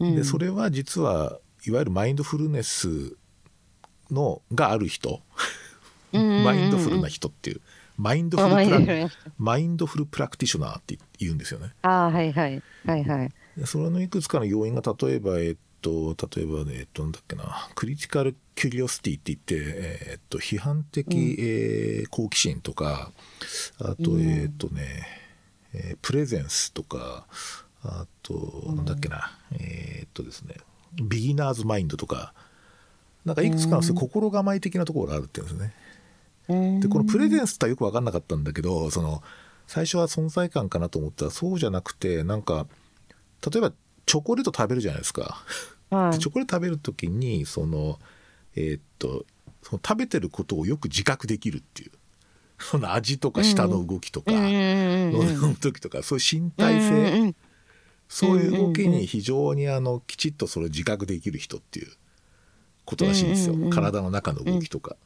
[0.01, 3.17] でそれは実はいわゆるマインドフルネス
[4.11, 5.21] のがある人。
[6.13, 7.61] マインドフルな人っていう。
[7.97, 9.09] mindful pra
[9.39, 10.79] mindful practitioner。
[10.81, 11.73] って言うんですよね。
[11.83, 12.63] あはいはい。
[12.85, 13.31] はいはい。
[13.67, 19.75] それのいくつかの要因が例えばえっと例えばねえっとなんだっけな critical curiosity って言って、
[20.13, 23.11] えっと批判的、うん、えー、好奇心とか
[23.79, 25.07] あと、えっとね、
[25.73, 27.27] えー、 presence とか
[27.83, 30.57] あと、なんだっけなえー、っとですね
[31.03, 32.35] beginner's mind とか
[33.25, 36.81] なんかいくつかの心構え的なところがあるっていうんですね。
[36.81, 39.23] でこのプレゼンスってよく分かんなかったんだけどその
[39.67, 42.67] 最初は存在感かなと思ったらそうじゃなくてなんか
[43.49, 43.73] 例えば
[44.07, 45.45] チョコレート食べるじゃないですか。
[45.91, 47.99] はい、チョコレート食べる時にその
[48.57, 49.25] えー、っと
[49.63, 51.91] その食べてることをよく自覚できるっていう。
[52.61, 57.35] その味とか舌の動きとか、飲む時とかそういう身体性、
[58.07, 61.89] そういう動きに非常にあのきちっとそれを自覚できる人っていう
[62.85, 64.97] ことらしいんですよ、体の中の動きとか。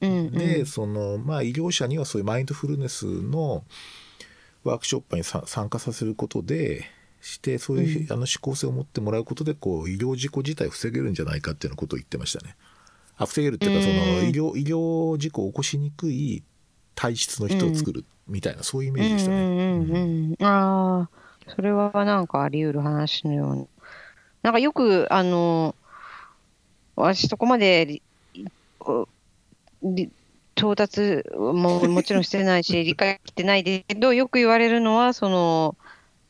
[0.00, 3.64] でそのまあ医療者にはそういうマインドフルネスの
[4.64, 6.86] ワークショップに参加させることで
[7.28, 12.56] してそういう、あの思考性を持ってもらうことでこう医療事故自体を防げるんじゃないかっていうようなことを言ってましたね。
[13.16, 16.42] あ防げるっていうかその医療医療事故を起こしにくい
[16.94, 20.36] 体質の人を作るみたいな、そういうイメージでしたね。
[20.40, 21.10] ああ
[21.54, 23.64] それはなんかあり得る話のような。
[24.42, 25.74] なんかよくあの
[26.96, 28.00] 私そこまで
[30.58, 35.76] 到達ももちろんしてないし、 理解してないですけど、よく言われるのは、その、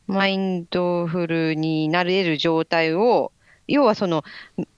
[0.09, 3.31] マインドフルになれる状態を、
[3.69, 4.25] 要はその、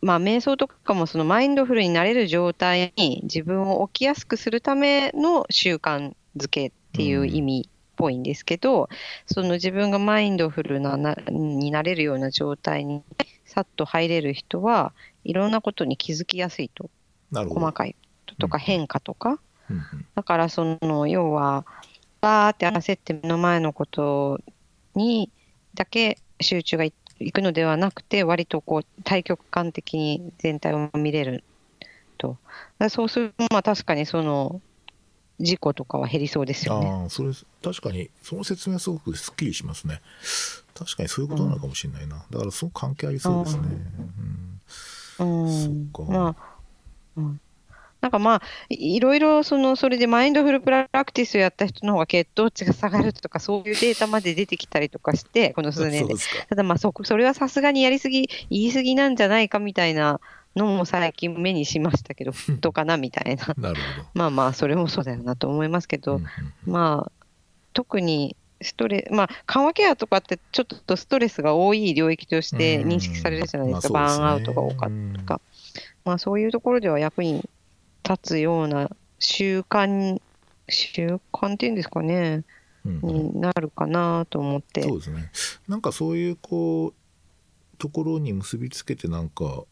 [0.02, 8.88] まあ、瞑想とかもそのマインドフルになれる状態に自分を置きやすくするための習慣づけっていう意味っぽいんですけど、うん、
[9.26, 13.04] その自分がマインドフルななになれるような状態に
[13.44, 16.90] さっと入れる人はいろんなことに気づきやすいと。
[17.32, 17.94] 細かい
[18.38, 19.38] とか変化とか、
[19.70, 19.82] うん、
[20.16, 21.64] だからその要は
[22.20, 24.40] バーって焦って目の前のこと
[24.94, 25.30] に
[25.74, 26.92] だけ集中がい
[27.32, 31.44] くのではなくて割とこう対極観的に全体を見れる
[32.18, 32.36] と
[32.88, 34.60] そうするとまあ確かにその
[35.38, 36.90] 事故とかは減りそうですよね。
[37.06, 37.32] あそれ
[37.62, 40.02] 確かにその説明はすごくすっきりしますね。
[40.74, 42.16] 確かにそういうことなのかもしれないな。
[42.16, 43.62] うん、だからすごく関係ありそうですね。
[45.18, 46.12] うん、うん、そっか。
[46.12, 46.36] まあ、
[47.16, 47.40] うん
[48.00, 56.14] なんかまあ、いろいろその、それでマインドフルプラクティスをやった人の方が血糖値が下がるとか、そういうデータまで出てきたりとかして、この数年で。
[56.48, 60.20] ただまあそ、それはさすがにやりすぎ、言い過ぎなんじゃないかみたいな
[60.56, 63.54] のも最近目にしましたけど、 どうかなみたいな。
[63.56, 64.08] なるほど。
[64.14, 66.20] まあまあ、それもそうだよなと思いますけど、
[66.66, 67.12] まあ、
[67.72, 75.40] 特にストレまあ、緩和ケアとかってちょっとストレスが多い領域として認識されるじゃないですか、バーンアウトが多かったとか。
[76.04, 77.48] まあ、そういうところでは役に
[78.10, 78.90] 立つような
[79.20, 80.20] 習慣、
[80.68, 82.44] 習慣っていうんですかね、
[82.84, 84.82] うん、になるかなと思って。
[84.82, 85.30] そうですね。
[85.68, 89.64] なんかそういうこう、ところに結びつけてなんか、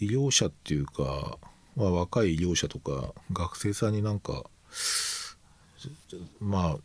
[0.00, 1.38] 医療者っていうか、
[1.74, 4.44] まあ、若い医療者とか学生さんになんか、
[6.38, 6.78] まあ、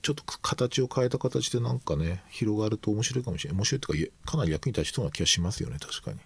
[0.00, 3.58] ちょっと形を変えた形でなんかね、広がると面白いかもしれない。
[3.58, 6.20] 面白いというか、かなり役に立ちそうな気がしますよね、確かに。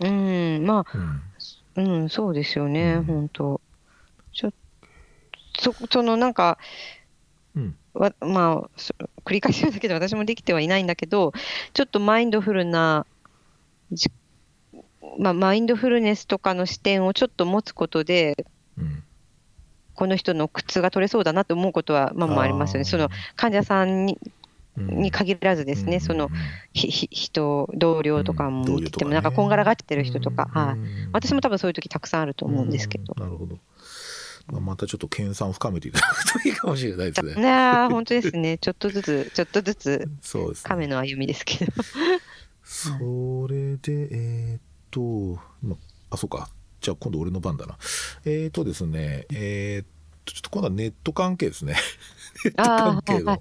[0.00, 0.10] う
[0.60, 1.22] ん、まあ、うん、
[1.76, 3.60] うん、そうですよね、うん、本当。
[4.32, 4.52] ちょ
[5.58, 6.58] そそのなんか、
[7.56, 8.70] うん、わまあ、
[9.24, 11.32] 繰り返しだけど、私もできてはいないんだけど、
[11.72, 13.06] ちょっとマインドフルな、
[15.18, 18.46] まあ、マインドフルネスとかの視点をちょっと持つことで、
[18.76, 19.02] うん、
[19.94, 22.84] この人の苦痛が取れそうだなと思うことは、まあ、まあありますよね。
[22.84, 24.18] その患者さんに
[24.76, 26.30] に限らずですね、その
[26.72, 30.78] 人、同僚とかも見てても、なんかこんがらがってる人とか、はい、
[31.12, 33.14] 私も多分そういう時たくさんあると思うんですけど。
[33.16, 33.58] なるほど。
[34.46, 37.34] まあ、またちょっと研鑽を深めていただくといいかもしれないですね。
[37.34, 38.58] ね本当ですね。
[38.58, 41.72] ちょっとずつ、ちょっとずつ、そうです、ね、亀の歩みですけど。
[42.62, 44.60] それで、えー、っ
[44.90, 45.76] と、ま
[46.10, 46.48] あ、そうか。
[46.80, 47.78] じゃあ今度俺の番だな。
[48.26, 49.86] えー、っとですね、えー、っ
[50.26, 51.76] と、ちょっと今度はネット関係ですね。
[52.44, 53.38] ネット関係の。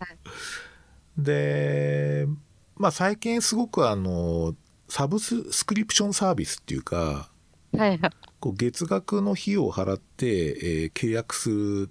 [1.18, 2.28] で、
[2.76, 4.56] まあ最近すごくあの、
[4.90, 7.30] サブスクリプションサービスっていうか、
[7.78, 8.00] はい、
[8.40, 11.90] こう月額の費用を払って、えー、契約する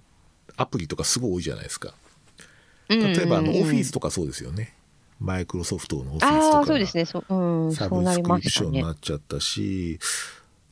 [0.55, 1.93] アプリとかすごい多いじゃないですか。
[2.89, 4.75] 例えばあのオフィスとかそうですよね。
[5.19, 9.99] マイクロソフトのオフィスとかあそうですねそ,、うん、サブスクリプションになっちゃったし、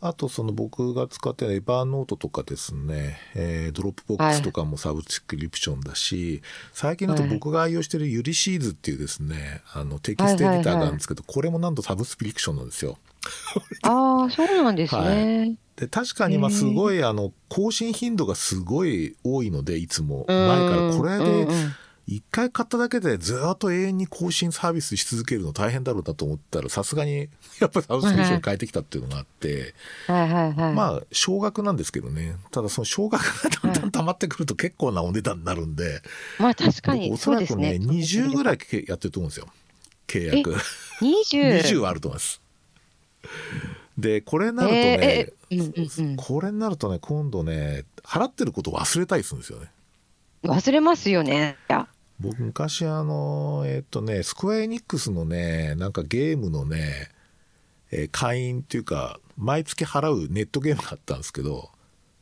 [0.01, 6.41] あとその僕が使ってる Evernote とかですね、えー、 Dropbox とかもサブスクリプションだし、はい、
[6.73, 12.97] 最近だと僕が愛用してるユリシーズっていうですね、あのテキストエディターがあるんですけど、これもなんとサブスクリプションなんですよ。
[13.83, 15.01] ああ、そうなんですね。
[15.01, 15.57] はい。
[15.75, 20.25] で確かにまあすごいあの更新頻度がすごい多いのでいつも。
[20.27, 21.47] 前からこれで
[22.07, 27.29] 一回買っただけでずっと永遠に更新サービスし続けるの大変だろうなと思ったらさすがに
[27.59, 29.75] やっぱりサブスクリプション変えてきたっていうのがあって、
[30.07, 32.35] まあ少額なんですけどね。
[32.51, 36.01] ただその少額がだんだん溜まってくると結構なお値段になるんで、
[36.39, 37.85] まあ確かにおそらくねね。
[37.85, 39.47] 20ぐらいやってると思うんですよ。
[40.07, 40.55] 契約。
[41.01, 41.61] 20?
[41.61, 42.41] 20 はあると思います。
[43.97, 45.33] でこれになるとね、
[46.17, 49.67] これになるとね今度ね払ってることを忘れたりするんですよね
[50.43, 51.57] 忘れますよね。
[52.19, 57.09] 僕昔あのえっ、とねスクエアエニックスのねなんかゲームのね、
[57.91, 61.69] えー、会員っていうか毎月払うネットゲームがあったんですけど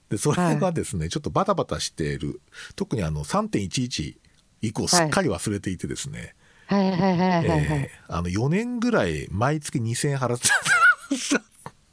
[0.10, 2.42] でそれがですね、はい、ちょっとバタバタしている。
[2.76, 4.16] 特にあの3.11
[4.62, 6.36] 以降すっかり忘れていてですね、
[6.68, 11.42] はいはいはいはいはい、えー、あの4年ぐらい毎月2000円払ってた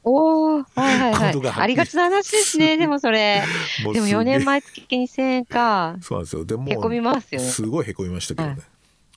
[0.07, 1.51] おお、はいはいはい。
[1.57, 3.43] ありがちな話ですね、 でもそれ。
[3.79, 5.97] でも4年前月2000円か。
[6.01, 6.45] そうなんですよ。
[6.45, 7.47] でも、へこみますよね。
[7.47, 8.53] すごいへこみましたけどね。
[8.53, 8.61] はい、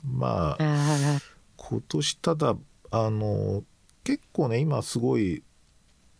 [0.05, 1.21] まあ、
[1.57, 2.57] 今年ただ、
[2.91, 3.63] あの、
[4.03, 5.45] 結構ね、今すごい、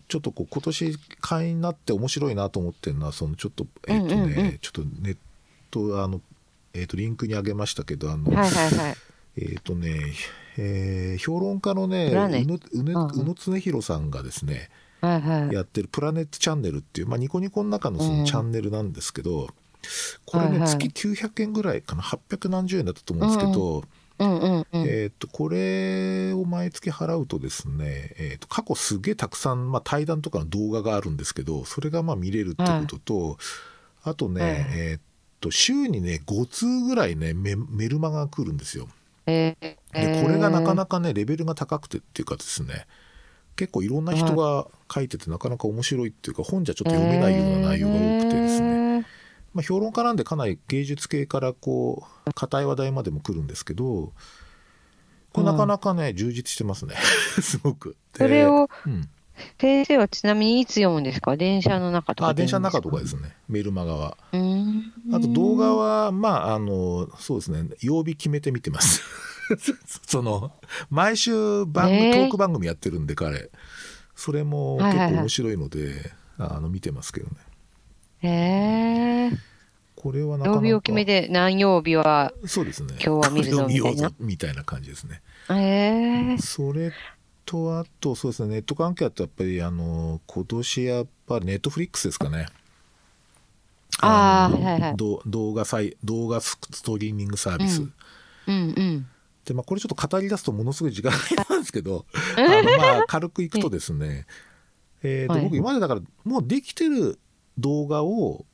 [0.07, 5.17] ちょっとこう、今年会員になって面白いなと思ってるのは、そのちょっと、えっ、ー、とね、うんうんうん、ちょっとネッ
[5.73, 6.21] ト、あの、
[6.75, 8.97] えっ、ー、と、リンクにあげましたけど、あの、はいはいはい。
[9.37, 9.99] えっ、ー、とね、
[10.63, 14.69] えー、評論家のね宇野恒弘さんがですね、
[15.01, 19.47] はいはい、やってるプラネットチャンネルっていう、まあ、ニコニコの中のそのチャンネルなんですけど、うん、
[20.27, 23.85] これね、はいはい、月900円ぐらいかな800何十円だったと思うんですけど、
[24.19, 24.39] うん。
[24.39, 33.37] うんうん、えーと、これを毎月払うとですね、えーと、過去すげえたくさん、まあ、対談とかの動画があるんですけどそれがまあ見れるってことと、はい、
[34.03, 35.01] あとね、はい、えー
[35.41, 38.89] と週にね5通ぐらいねメメルマガが来るんですよ。
[39.31, 42.87] でこれがなかなかねレベルが高くてっていうかですね
[43.57, 49.01] 結構いろんな人が書いててなかなか面白いっていうか本じゃちょっと読めないような内容が多くてですね、
[49.53, 54.13] まあ、評論家なんでかなり芸術系からこう硬い話題までも来るんですけど
[55.33, 56.97] これなかなかね、充実してますね。
[57.41, 57.97] すごく。
[58.17, 59.09] それを、うん
[59.61, 61.37] 先生はちなみにいつ読むんですか？
[61.37, 63.35] 電車の中とかあ電車の中とかですね。
[63.49, 64.17] メルマガは。
[64.33, 67.69] あと動画はまああのそうですね。
[67.81, 69.03] 曜日決めて見てます。
[70.07, 70.53] その
[70.91, 73.51] 毎週番組、えー、トーク番組やってるんで彼。
[74.15, 76.11] それも結構面白いので、はいはいはい、
[76.59, 77.37] あの見てますけどね。
[78.23, 79.39] へえー、
[79.97, 80.61] これはなかなか。
[80.61, 82.97] 曜日を決めて何曜日はそうですね。
[83.03, 84.13] 今日は見るぞみたいな。
[84.21, 85.23] みたいな感じですね。
[85.49, 86.93] へえー、それ
[87.51, 92.47] とあとそうですねネット関係だとやっぱりあの今年やっぱりネットフリックスですかね。
[94.01, 95.65] ああ、はいはい、動画
[96.05, 97.93] 動画ストリーミングサービス、うん、
[98.47, 99.07] うんうん。
[99.45, 101.13] でまあこれちょっと語り出すとものすごい時間
[101.49, 104.27] なんですけどあのまあ軽くいくとですね、
[105.03, 107.19] えーと僕今までだからもうできてる
[107.59, 108.47] 動画を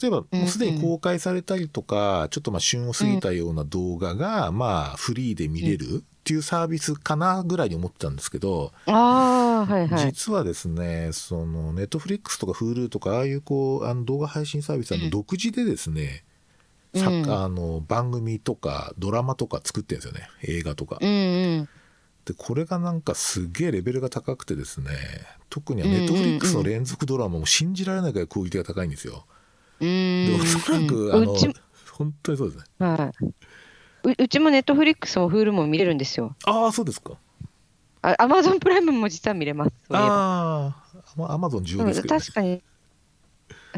[0.00, 16.24] 例えばもうすでに公開されたりとか、ちょっとまあ旬を過ぎたような動画がまあフリーで見れるっていうサービスかなぐらいに思ってたんですけど、あはいはい、実はですねそのネットフリックスとか Hulu とかああいうこうあの動画配信サービスの独自でですね、
[16.94, 20.98] うん、あの番組とかドラマとか作ってるんですよね映画とか。
[21.00, 21.12] うんう
[21.60, 21.68] ん。
[22.24, 24.90] でこれがなんかすげえレベルが高くてですね
[25.48, 29.26] 特にはネットフリックスの連続ドラマも信じられないぐらいクオリティが高いんですよ。
[29.80, 31.34] でおそらくあの
[31.92, 32.64] 本当にそうですね。
[32.78, 33.26] はい
[34.08, 36.36] ううちもネットフリックスもフールも見れるんですよ。
[36.44, 37.14] ああ、そうですか。
[38.02, 39.72] あアマゾンプライムも実は見れます。
[39.90, 40.76] あ
[41.18, 42.62] あ、アマゾン重要ですけど、ね、確かに。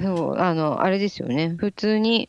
[0.00, 1.54] そう、あの、あれですよね。
[1.56, 2.28] 普通に、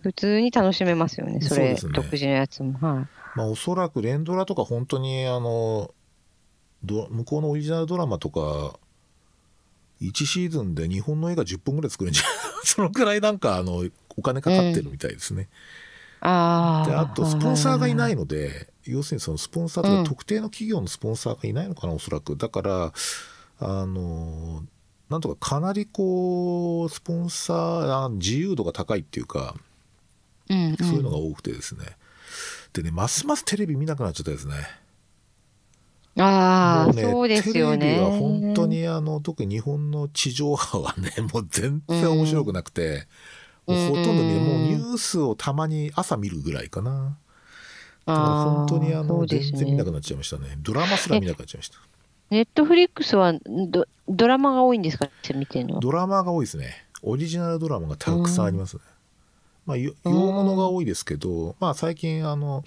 [0.00, 1.40] 普通に楽しめますよね。
[1.40, 2.78] それ、そね、独自のやつも。
[2.78, 3.06] はい。
[3.36, 5.90] まあ、おそらく連ドラとか本当に、あの、
[6.84, 8.78] ど向こうのオリジナルドラマとか、
[10.00, 12.32] 1シーズンで日本の映画10本ぐらい作るんじゃない
[12.64, 13.84] そのくらいなんか、あの、
[14.16, 15.42] お金かかってるみたいですね。
[15.42, 15.48] うん
[16.20, 22.36] あであとスポンサーがいないので要するにそのスポンサーとか特定の企業のスポンサーがいないのかな、おそらく。
[22.36, 22.92] だから
[23.58, 24.64] あの
[25.08, 29.54] なんとかかなりこうスポンサー自由度が高いっていうか、
[30.48, 31.84] うんうん、そういうのが多くてですね。
[32.72, 34.54] でねますますテレビ見なくなっちゃったですね。
[36.18, 37.78] ああ、ね、そうですよね。
[37.78, 43.06] テレビは本当にあの特に日本の地上波はね もう全然面白くなくて、
[43.66, 47.18] もうほとんど見もうニュースをたまに朝見るぐらいかな。
[48.06, 50.56] だから本当にあの、ね全然見なくなっちゃいましたね。
[50.58, 51.78] ドラマすら見なくなっちゃいました。
[52.30, 53.34] ネットフリックスは
[53.68, 55.80] ドドラマが多いんですかって見てるのは？
[55.80, 56.86] ドラマが多いですね。
[57.02, 58.82] オリジナルドラマがたくさんありますね。
[59.66, 62.62] まあ、よ洋物が多いですけど、まあ最近あの、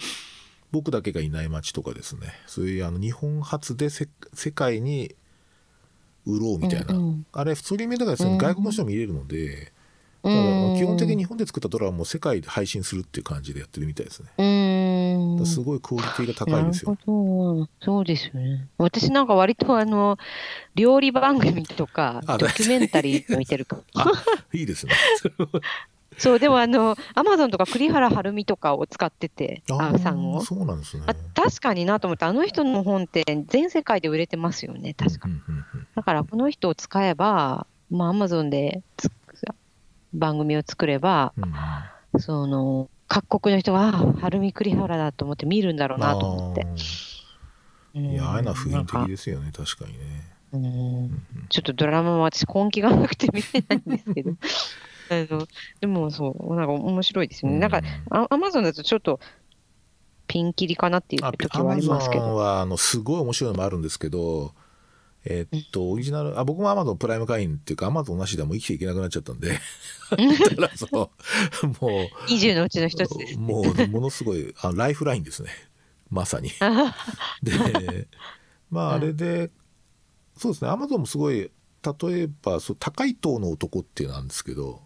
[0.71, 5.15] 僕だけがいない街とかですね、そういうあの日本初でせ世界に
[6.25, 9.71] 売ろうみたいな、うんうんあれ普通に見たらね、うん外国の人も見れるので、
[10.23, 14.29] うん基本的に日本で作ったドラマも世界で配信するっていう感じでやってるみたいですね。
[14.37, 15.45] うーん。
[15.45, 16.97] すごいクオリティが高いですよ。
[17.81, 18.67] そうですよね。
[18.77, 20.17] 私なんか割とあの、
[20.75, 23.83] 料理番組とか、あドキュメンタリー見てるかも。
[23.95, 24.11] あ、
[24.53, 24.93] いいですね。
[26.19, 30.41] そう、でもあの、アマゾンとか栗原はるみとかを使ってて、ああさんを。
[30.41, 31.03] そうなんですね。
[31.07, 39.09] あ確かになと思って、あの人の本って全世界で売れてますよね、確かうんうんうんだからこの人を使えば、まあ、アマゾンでつ
[40.13, 41.53] 番組を作れば、うんうん
[42.21, 46.65] その、各国の人は、ああ、はるみ栗原だと思って見るんだろうなと思って。
[47.93, 50.29] いや、ああいうのは普遍的なんかですよね、確かにね。
[50.51, 54.31] うんちょっとドラマも私根気がなくて見れないんですけど。
[55.09, 55.47] あの
[55.81, 57.59] でもそう、なんか面白いですよね。
[57.59, 59.19] なんか、アアマゾンだとちょっと
[60.27, 62.35] ピンキリかなっていうあ時はありますけアマゾンど。
[62.37, 64.53] はあのすごい面白いのもあるんですけど、
[65.25, 73.39] えーっと、オリジナル、あ、僕もアマゾンプライム会員っていうか、アマゾンなしではもう生きていけなくなっちゃったんで、 だからそう、も20のうちの一つですう、。
[73.39, 75.49] もう、ものすごい、あライフラインですね。
[76.09, 76.49] まさに。
[77.43, 78.07] で、
[78.71, 79.51] まあ、あれで、
[80.37, 84.81] そうですね、アマゾンもすごい、例えば、そう高い塔の男っていうのなんですけど、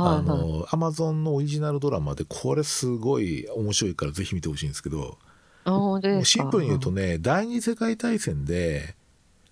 [0.00, 5.18] あの、アマゾンのオリジナルドラマで、これすごい面白いからぜひ見てほしいんですけど、
[6.24, 8.94] シンプルに言うとね、第二次世界大戦で、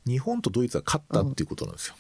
[0.07, 1.97] 日本とドイツは勝ったっていうことなんですよ。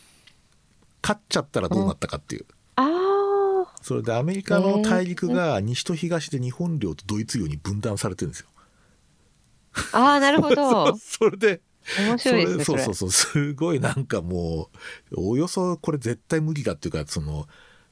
[1.02, 2.46] 勝っちゃったらどうなったかっていう。
[2.76, 8.48] ああ、それでアメリカの大陸が西と東で日本領とドイツ領に分断されてるんですよ。
[9.92, 10.96] ああ、なるほど。
[10.98, 11.60] それで、
[11.98, 14.70] 面そ白いですね、そうそうそう、すごいなんかも
[15.12, 17.46] う、およそこれ絶対無理だっていうか、その、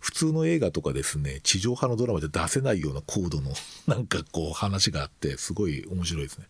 [0.04, 3.52] 普通の映画とかですね、地上波のドラマで出せないような高度の、
[3.88, 6.44] なんかこう話があって、すごい面白いですね。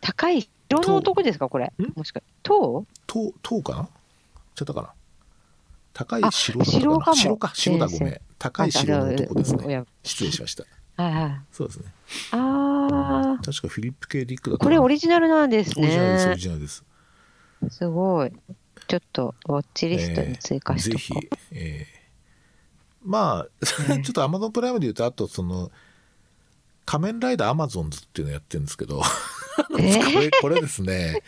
[0.00, 1.72] 高い城の男ですか、これ？
[1.78, 1.92] ん。
[1.96, 3.88] もしか塔塔、塔かな？
[4.54, 4.92] ちゃったかな？
[5.92, 6.80] 高いあ城だったかな？
[6.80, 8.20] 城かも城か、城だ、ごめん。
[8.38, 9.84] 高い城の男ですね。
[10.04, 10.62] 失礼しました。
[11.02, 11.40] はいはい。
[11.50, 11.92] そうですね。
[12.30, 16.40] あ確かフィリップ・ケイ・ディックだこれオリリジナルなんですオリジナルです、オねリ。
[16.42, 16.84] ジナルです。
[17.70, 18.32] すごい。
[18.86, 21.95] ちょっと、ウォッチリストに追加しぜひとこう。、えー
[23.06, 25.70] まあ、 ちょっとアマゾンプライムで言うと、あとその、
[26.84, 29.02] 仮面ライダーアマゾンズっていうのやってるんですけど、
[29.78, 31.22] え これ、これですね、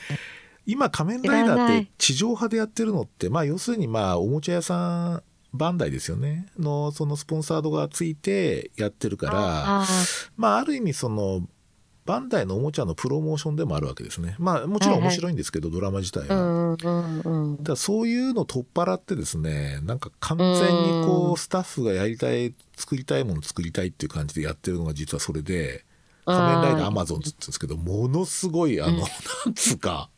[0.67, 5.23] 今仮面ライダーって地上波でやってるのって、まあ要するにまあおもちゃ屋さん、
[5.53, 9.87] バンダイですよね、のそのスポンサードがついてやってるから、あ
[10.37, 11.43] まあある意味その、
[12.09, 14.35] バンダイのおもちゃのプロモーションでもあるわけですね。
[14.39, 16.45] まあもちろん面白いんですけど、ドラマ自体あ、うは。
[16.75, 17.57] んうんうん。
[17.59, 25.85] だからそういうの取っ払ってですねなんか完全にこうスタッフがやりたい作りたいもの作りたいっていう感じでやってるのが実はそれで
[26.25, 29.07] 「仮面ライダーアマゾン」って言うんですけどものすごいあの、うんな
[29.51, 30.09] んつうか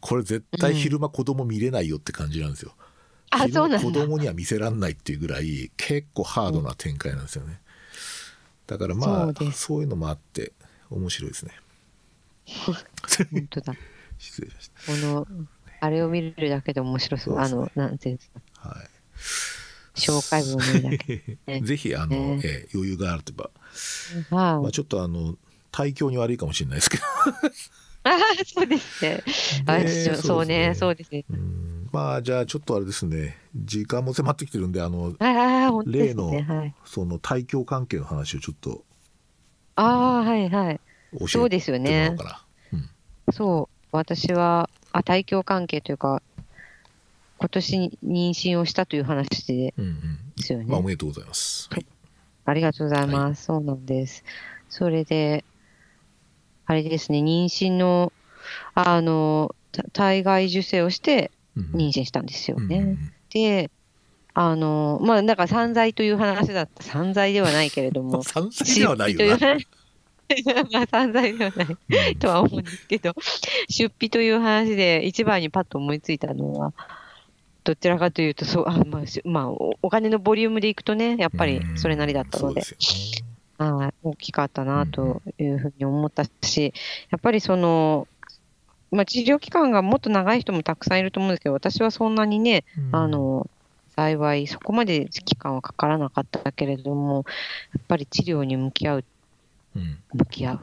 [0.00, 2.72] これ絶対昼間子供見れないよって感じなんですよ。
[3.30, 3.84] あ、昼そうなんだ。
[3.84, 7.60] 子供には見せらんないっていうぐらい結構ハードな展開なんですよね。
[8.66, 10.52] だからまあそういうのもあって
[10.94, 11.52] 面白いですね。
[13.30, 13.74] 本当だ。
[14.18, 14.70] 失礼しまし
[15.02, 15.26] この、
[15.80, 17.36] あれを見るだけで面白そう。
[17.36, 18.40] ねあの、なんていうんですか。
[18.62, 18.68] た。
[18.68, 18.88] はい
[19.94, 21.38] 紹介文を見るだけ。
[21.46, 23.50] ね ぜひあの、ねえー余裕があれば
[24.36, 25.36] はいまあ、ちょっとあの
[25.70, 27.04] 体調に悪いかもしれないですけど
[28.04, 29.22] ああ、そうですね。
[29.66, 31.24] あでそうね、そうですね。
[31.30, 36.28] うんまあじゃあちょっとあれですね時間も迫ってきてるんであのああ、例の。
[36.28, 36.74] はい。
[36.84, 38.84] その対境関係の話をちょっと
[39.76, 40.80] ああ、はいはい。
[41.20, 42.16] 教そうですよね
[42.72, 42.88] うん
[43.32, 43.86] そう。
[43.90, 46.22] 私は、あ、対境関係というか、
[47.38, 50.64] 今年妊娠をしたという話でうんうんすよね。
[50.66, 51.68] まあ、おめでとうございます。
[51.70, 51.86] はい、
[52.44, 53.44] ありがとうございます。
[53.44, 54.24] そうなんです。
[54.68, 55.44] それで、
[56.66, 58.12] あれですね、妊娠の、
[58.74, 62.78] あの、た体外受精をしてうん妊娠したんですよね。
[62.78, 63.68] うんうんで、
[64.32, 66.82] あの、まあ、なんか散財という話だった。
[66.84, 68.22] 散財ではないけれども。
[68.24, 69.56] 散財ではないよな。
[70.72, 72.18] まあ散財ではないうん。
[72.18, 73.14] とは思うんですけど、
[73.68, 76.72] 出費という話で一番にパッと思いついたのは、
[77.64, 83.34] どちらかというと、そう、あまあ、しまあ、おお金のボリュームでいくとね、やっぱりそれなりだったので、そうですよね。
[83.56, 86.74] はい、大きかったなというふうに思ったし、
[87.10, 88.08] やっぱりその、
[88.90, 92.96] まあ、治療期間がもっと長い人もたくさんいると思うんですけど、私はそんなにね、うん。
[92.96, 93.48] あの、
[93.96, 97.24] 幸いそこまで期間はかからなかったけれども、
[97.74, 99.04] やっぱり治療に向き合う
[100.12, 100.60] 向き合う。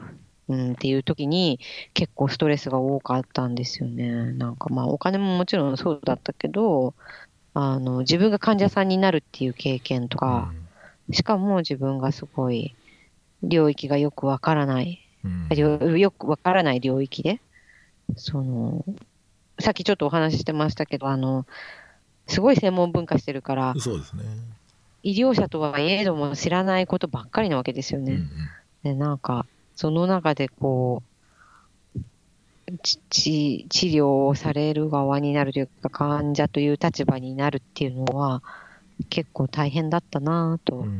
[0.48, 1.60] うん、っていう時に
[1.94, 4.32] 結構ストレスが多かったんですよね。
[4.32, 6.94] なんかまあお金ももちろんそうだったけど、
[7.54, 10.52] あの、自分が患者さんになるっていう経験とか、
[11.10, 12.74] しかも自分がすごい
[13.42, 17.40] 領域がよくわからない、うん、よくわからない領域で、
[18.16, 18.84] その、
[19.60, 21.46] さっきちょっとお話ししてましたけど、あの、
[22.26, 24.22] すごい専門文化してるから、そうですね。
[25.02, 28.12] 医療者とはいえども知らないことばっかりなわけですよね。
[28.12, 28.28] うんうん、
[28.82, 31.02] で、なんか、その中でこ
[31.96, 31.98] う、
[33.10, 38.42] 治療をされる側になるというか、患者という立場になるっていうのは、
[39.10, 40.90] 結構大変だったなと思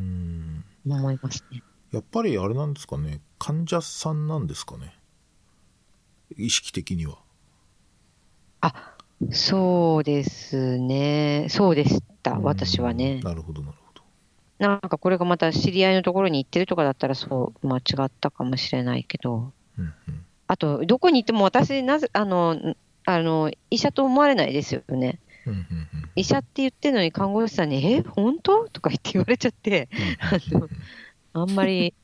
[1.13, 1.63] いますね。
[1.93, 4.95] やっぱりあれなんですかね、患者さんなんですかね、
[6.37, 7.19] 意識的には。
[8.63, 8.95] あ
[9.31, 13.21] そうですね、そうでした、私はね。
[13.23, 13.82] なるほど、なるほど。
[14.59, 22.75] なんかこれがまた知り合いのところに行ってるとかだったら、そう間違ったかもしれないけど、うんうん、あと、どこに行っても私、なぜ、あの、
[23.05, 25.19] あの医者と思われないですよね。
[25.45, 28.69] うんうんうん、医者って言ってるのに看護師さんに、え、本当？
[28.69, 29.89] とか言って言われちゃって、
[30.21, 30.69] あの
[31.33, 31.95] あんまり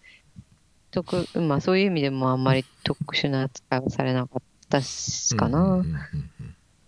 [0.90, 5.84] 特、まあそういう意味でもあんまり特殊な扱いはされなかったしかな。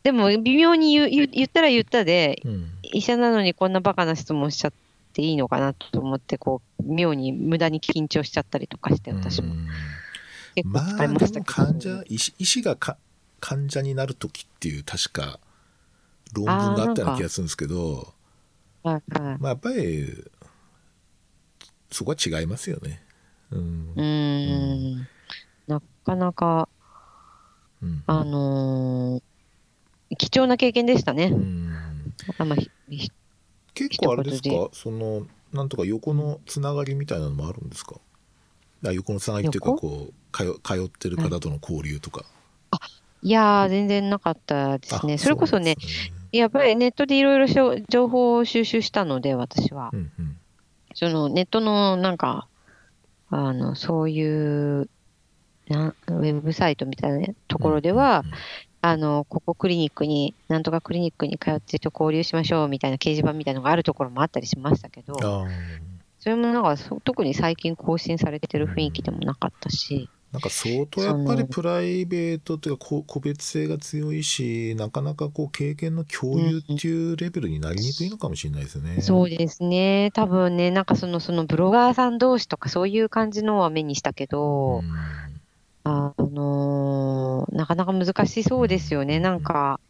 [0.03, 4.73] でも微妙に言言言ったら言ったで、うん、医者なのにこんなバカな質問しちゃっ
[5.21, 9.55] ていいのかなと思って、こう、妙に無駄に緊張しちゃったりとかして、私も。
[10.55, 11.63] 結構疲れましたけど。
[11.63, 12.97] まあ、患者医師、医師がか
[13.41, 15.41] 患者になるときっていう確か
[16.35, 18.13] 論文があったような気がするんですけど、
[18.83, 20.25] まあやっぱり
[21.91, 23.03] そこは違いますよね。
[23.51, 23.93] うん。
[23.97, 25.09] うん、
[25.67, 26.69] なかなか、
[27.83, 31.27] うん、あのー、貴重な経験でしたね。
[31.27, 31.73] うん。
[32.39, 32.59] あまあ、
[33.89, 34.49] 結構あれですか？
[34.73, 37.97] その、なんとか横のつながりみたいなのもあるんですか？
[38.85, 42.25] あ横のつながりっていうか、こう、通通ってる方との交流とか。
[42.71, 42.79] あ
[43.23, 45.19] いやー、全然なかったですね。
[45.19, 45.77] それこそね、
[46.33, 47.47] やっぱりネットでいろいろ
[47.89, 49.91] 情報を収集したので、私は。
[49.93, 50.39] うんうん、
[50.95, 52.49] そのネットのなんか、
[53.29, 54.89] あの、そういう
[55.69, 58.35] な、ウェブサイトみたいなところでは、うんうん、
[58.83, 65.15] あの、ここクリニックに、なんとかクリニックに通ってと交流しましょうみたいな掲示板みたいなのがあるところもあったりしましたけど、
[66.19, 78.95] それもなんか特に最近更新されてる雰囲気でもなかったし、なんか相当やっぱりプライベートというか個別性が強いし、なかなかこう経験の共有っていうレベルになりにくいのかもしれないですね。
[78.97, 80.11] うん、そうですね。
[80.15, 84.85] 多分ね、なんかその、そのブロガーさん同士とかそういう感じのは目にしたけど、うん、
[85.91, 89.19] あのー、なかなか難しそうですよね。
[89.19, 89.81] なんか、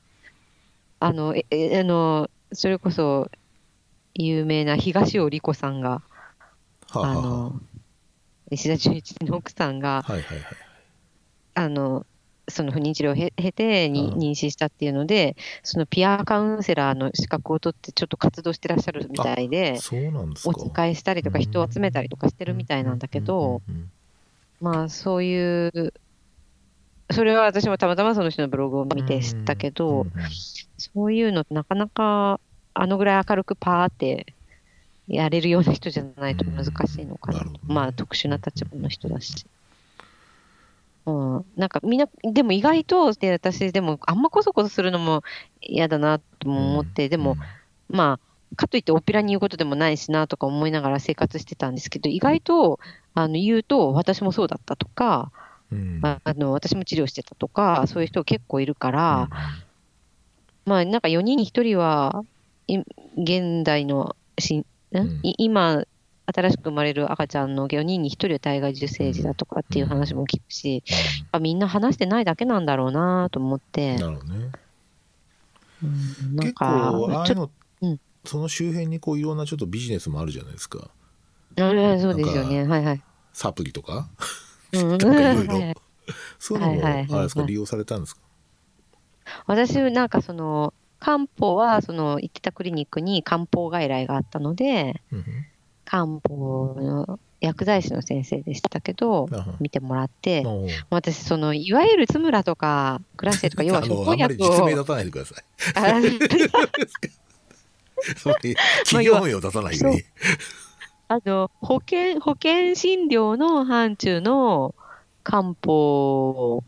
[0.99, 3.31] あの、え、あの、それこそ
[4.15, 6.03] 有名な東尾理子さんが、は
[6.93, 7.61] あはあ、あの、
[8.51, 10.45] 石田純一の奥さんが、はいはいはい、
[11.55, 12.07] あの、
[12.49, 23.63] その不妊治療を経てに妊娠したっていうので、そのピアカウンセラーの資格を取ってちょっと活動してらっしゃるみたいで、そうなんですかお使いしたりとか人を集めたりとかしてるみたいなんだけど、
[24.61, 25.93] まあそういう、
[27.11, 30.07] それは私もたまたまその人のブログを見て知ったけど、
[30.79, 32.41] そういうのってなかなか
[32.75, 34.35] あのぐらい明るくパーって
[35.09, 37.41] やれるような人じゃないと難しいのかな。
[37.41, 39.45] なまあ、特殊な立場の人だし。
[41.07, 45.25] うん、なんかみんな、でも意外と、で私、でもあんまこそこそするのも
[45.61, 47.37] 嫌だなとも思って、でも、
[47.89, 48.21] ま
[48.53, 52.79] あ、かといってオペラに言うことでもないしなとか思いながら生活してたんですけど、意外と
[53.15, 55.31] あの言うと、私もそうだったとか、
[55.73, 62.25] うん、あの私も治療してたとか、そういう人結構いるから、うん、まあなんか4人に1人は、
[63.17, 65.85] 現代のしうん、今、
[66.27, 70.83] 新しく生まれる赤ちゃんの4人に1人は体外受精児だとかっていう話も聞くし、
[71.33, 73.97] うん、みんな話してないだけなんだろうなと思って。
[73.97, 74.53] なるほどね。
[75.83, 76.65] うん、なんか結構、
[77.13, 77.51] ああいうの、
[77.83, 80.91] うん、その周辺にこういろんなちょっとビジネスもあるじゃないですか。
[81.63, 82.65] あそうですよね。
[82.65, 83.03] はいはい。
[83.33, 84.09] サプリとか、
[84.73, 85.75] うん、 とかいろいろ。
[86.39, 88.23] そういうのも、あれですか、利用されたんですか？
[89.47, 95.25] 私、なんかその、漢方は、その、行ってたクリニックに漢方外来があったので、うん、
[95.85, 99.29] 漢方の薬剤師の先生でしたけど、
[99.61, 100.45] 見てもらって、
[100.91, 104.63] 私、その、いわゆる津村とか、クラッシェとか、要は処方薬を。
[104.63, 105.45] あ名出さないでください。
[108.85, 110.03] 企業名を出さないように。
[111.13, 114.77] あの、保険、保険診療の範疇の
[115.25, 116.63] 漢方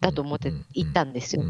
[0.00, 1.42] だと思って行ったんですよ。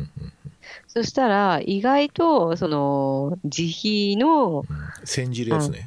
[0.89, 4.65] そしたら、意外と、その、自費の、
[5.05, 5.87] 煎じるやつね。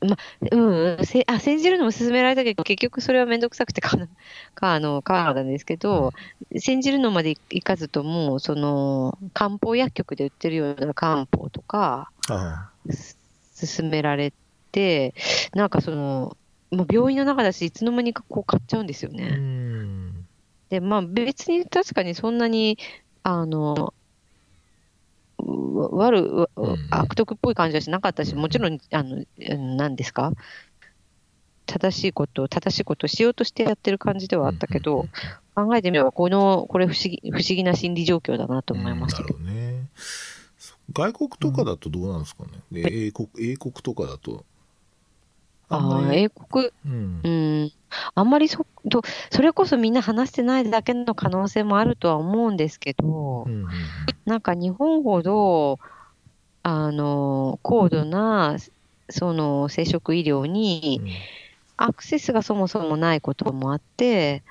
[0.00, 0.18] ま、
[0.52, 4.12] うん、せあ煎じるのも勧められたけど、結局それは面倒くさくて買わな
[4.54, 6.12] かあの買わなかったんですけど、
[6.58, 12.68] 煎じるのまでいかずとも、その漢方薬局で売ってるような漢方とか、あ
[13.58, 14.34] 勧められ
[14.76, 15.14] て、
[15.54, 16.36] なんかその、
[16.70, 19.28] まあ、病院の中だし、いつの間にかこう買っちゃうんですよね。
[19.30, 20.26] ん。
[20.68, 22.76] で、まあ別に確かにそんなに、
[23.22, 23.94] あの、
[25.38, 26.50] わ悪、
[26.90, 30.32] 悪徳っぽい感じはしなかったし、もちろん、あの、うん何ですか？
[31.66, 35.06] 正しいことを、正しいことをしようとしてやってる感じではあったけど、
[35.54, 39.38] 考えてみれば、この、これ不思議、不思議な心理状況だなと思いましたけど。
[39.38, 39.86] ね。
[40.92, 44.44] 外国とかだとどうなんですかね、で英国英国とかだと
[45.68, 47.20] あんあ英国、うん。
[47.24, 47.72] うん、
[48.14, 53.66] あんまりそ、と、それこそみんな話してないだけの可能性もあるとは思うんですけど、うんうん
[54.24, 55.78] なんか日本ほど、
[56.64, 58.56] あの、高度な、
[59.08, 61.10] その、生殖医療にうん。
[61.76, 64.42] アクセスがそもそもないこともあって、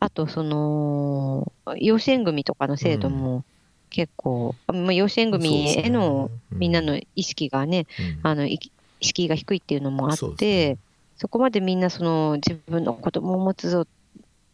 [0.00, 3.44] あと、その、養子縁組とかの制度も
[3.90, 8.26] 結構、まあ、養子縁組へのみんなの意識がね、うん。
[8.26, 8.58] あの、い
[9.02, 10.78] 敷居が低いっていうのもあってね、
[11.16, 13.86] そこまでみんなその自分の子供を持つぞっ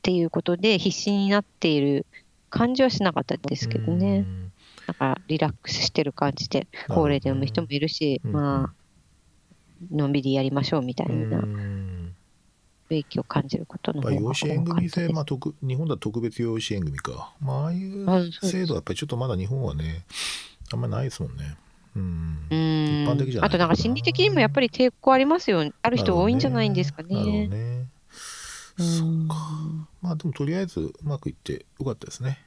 [0.02, 2.06] ていうことで必死になっている
[2.50, 4.18] 感じはしなかったですけどね。
[4.18, 4.52] うん。
[4.86, 12.14] なんかリラックスしてる感じで、高齢で産む人もいるし、うんまあ、のんびりやりましょうみたいなうん。
[12.90, 14.94] 雰囲気を感じることのまあ、方が多養子縁かったです。
[14.94, 20.04] 組制、まあ、特日本だと特別養子縁組か、まあ、ああいう制度はやっぱりちょっとまだ日本はね
[20.72, 21.56] あんまりないですもんね
[22.50, 23.38] うん。
[23.40, 25.70] あとなんか心理的にもやっぱり抵抗ありますよ。
[25.82, 27.48] ある人多いんじゃないんですかね。
[27.48, 27.86] ね。
[28.78, 29.34] うそっんか。
[30.00, 32.38] まあでもとりあえずうまくいってよかったですね。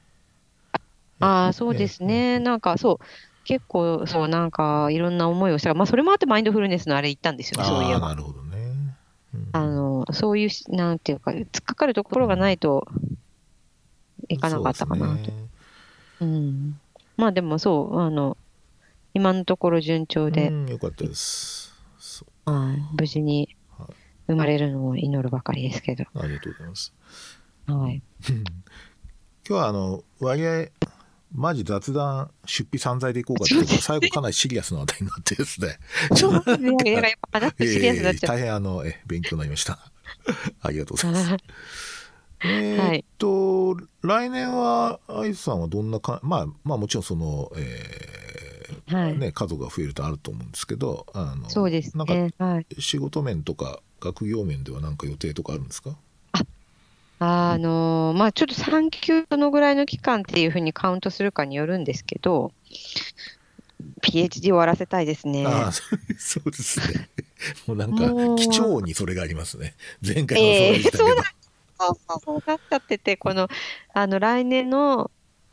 [1.20, 2.40] ああ、そうですね。
[2.40, 3.04] なんかそう、
[3.44, 5.68] 結構そう、なんかいろんな思いをした。
[5.70, 7.60] から、まあそれもあってマインドフルネスのあれ行ったんですよ。
[7.60, 7.94] ね、そういえば。
[7.94, 8.56] ああなるほどね、
[9.34, 9.48] うん。
[9.52, 12.86] あの、そういうし、なんていうか、突っかかるところがないと
[14.28, 15.30] いかなかったかなと。
[16.20, 16.80] うん。
[17.16, 18.36] まあでもそう、あの、
[19.14, 21.74] 今のところ順調で、うん、よかったです。
[22.46, 23.94] 無事にはい
[24.26, 26.04] 生まれるのを祈るばかりですけど。
[26.14, 26.94] ありがとうございます。
[27.66, 28.02] はい。
[28.28, 28.44] 今
[29.44, 30.68] 日はあの割合
[31.34, 35.78] マジ雑談出費散財でいこうかっていうと最後かなりシリアスな話題になってですね。
[36.14, 38.20] ちょっといやっぱシリアスになっち。
[38.20, 39.78] 大変あのえ勉強になりました
[40.60, 41.44] ありがとうございます
[42.44, 49.18] えーっと、来年は愛さんはどんなかまあまあもちろんその、えーはい。
[49.18, 52.30] ね、家族が増えるとあると思うんですけどあのそうですなんかね。
[52.38, 52.66] はい。
[52.78, 55.96] 仕事面とか学業面では何か予定とかあるんですか？
[57.18, 62.52] あのーまあちょっと産休どのぐらいの期間っていうふうにカウントするかによるんですけど、
[64.02, 65.44] PhD 終わらせたいですね。
[65.46, 67.08] ああそうですね
[67.66, 68.04] もうなんか
[68.36, 69.74] 貴重にそれがありますね
[70.04, 71.22] 前回もそうええでしたけど、そうだ
[71.78, 73.48] そうそうそうなっちゃってて、この、
[73.92, 75.10] あの、来年の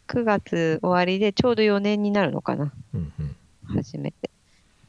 [0.10, 3.36] 9月終わりでちょうど4年になるのかな、うんうん
[3.72, 4.32] 初めて。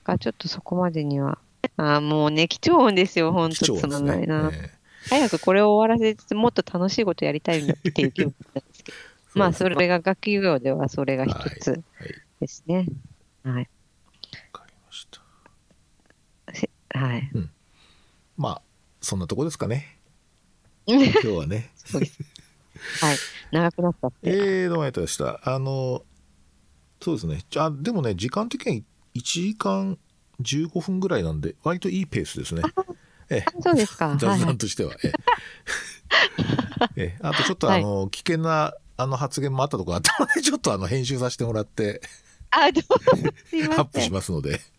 [0.05, 1.39] が、ちょっとそこまでには、
[1.77, 4.51] あーもうね、貴重音ですよ、本当つまんないな。
[4.55, 4.71] え
[5.11, 8.99] 早くこれを終わらせて、もっと楽しいことやりたいんだっていう 気分なんですけど。
[9.37, 11.83] えまあ、それが学業ではそれが一つはい
[12.41, 12.87] ですね。
[13.45, 13.55] はい。
[13.55, 13.67] わ
[14.53, 15.21] かりました
[16.55, 17.31] せはい。
[18.39, 18.63] まあ
[19.03, 19.99] そんなとこですかね
[20.87, 22.19] 今日はねそうです。
[23.01, 23.17] はい。
[23.51, 24.17] 長くなったって。
[24.23, 26.03] えー、どうもありがとうございましたあの
[27.03, 28.83] そうですねあでもね時間的には
[29.15, 29.99] 1時間
[30.43, 32.63] 15分ぐらいなんで割といいペースですね
[33.31, 34.09] ええあそうですか。
[34.11, 34.59] はい雑はい談。
[34.59, 34.93] としては。
[35.05, 35.13] ええ
[36.97, 42.03] ええあとちょっとあの、危険なあの発言もあったところあったので、 ちょっとあの編集させてもらって、
[42.51, 42.83] あ、どう
[43.49, 43.81] すいません。
[43.81, 44.59] アップしますので。
[44.59, 44.73] す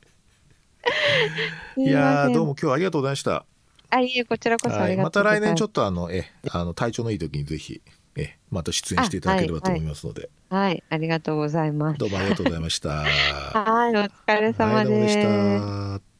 [1.77, 3.45] いやどうも今日はありがとうございました。
[3.91, 5.21] あ、いえ、こちらこそあはい、りがまた。
[5.23, 7.81] 来年ちょっとあの、えあの体調のいい時にぜひ、
[8.15, 11.97] えまた出演していただければと思いますので、はい、ありがとうございます。
[11.99, 12.89] どうもありがとうございました。
[13.53, 15.21] はい、お疲れはい、様でし。
[15.21, 16.10] た。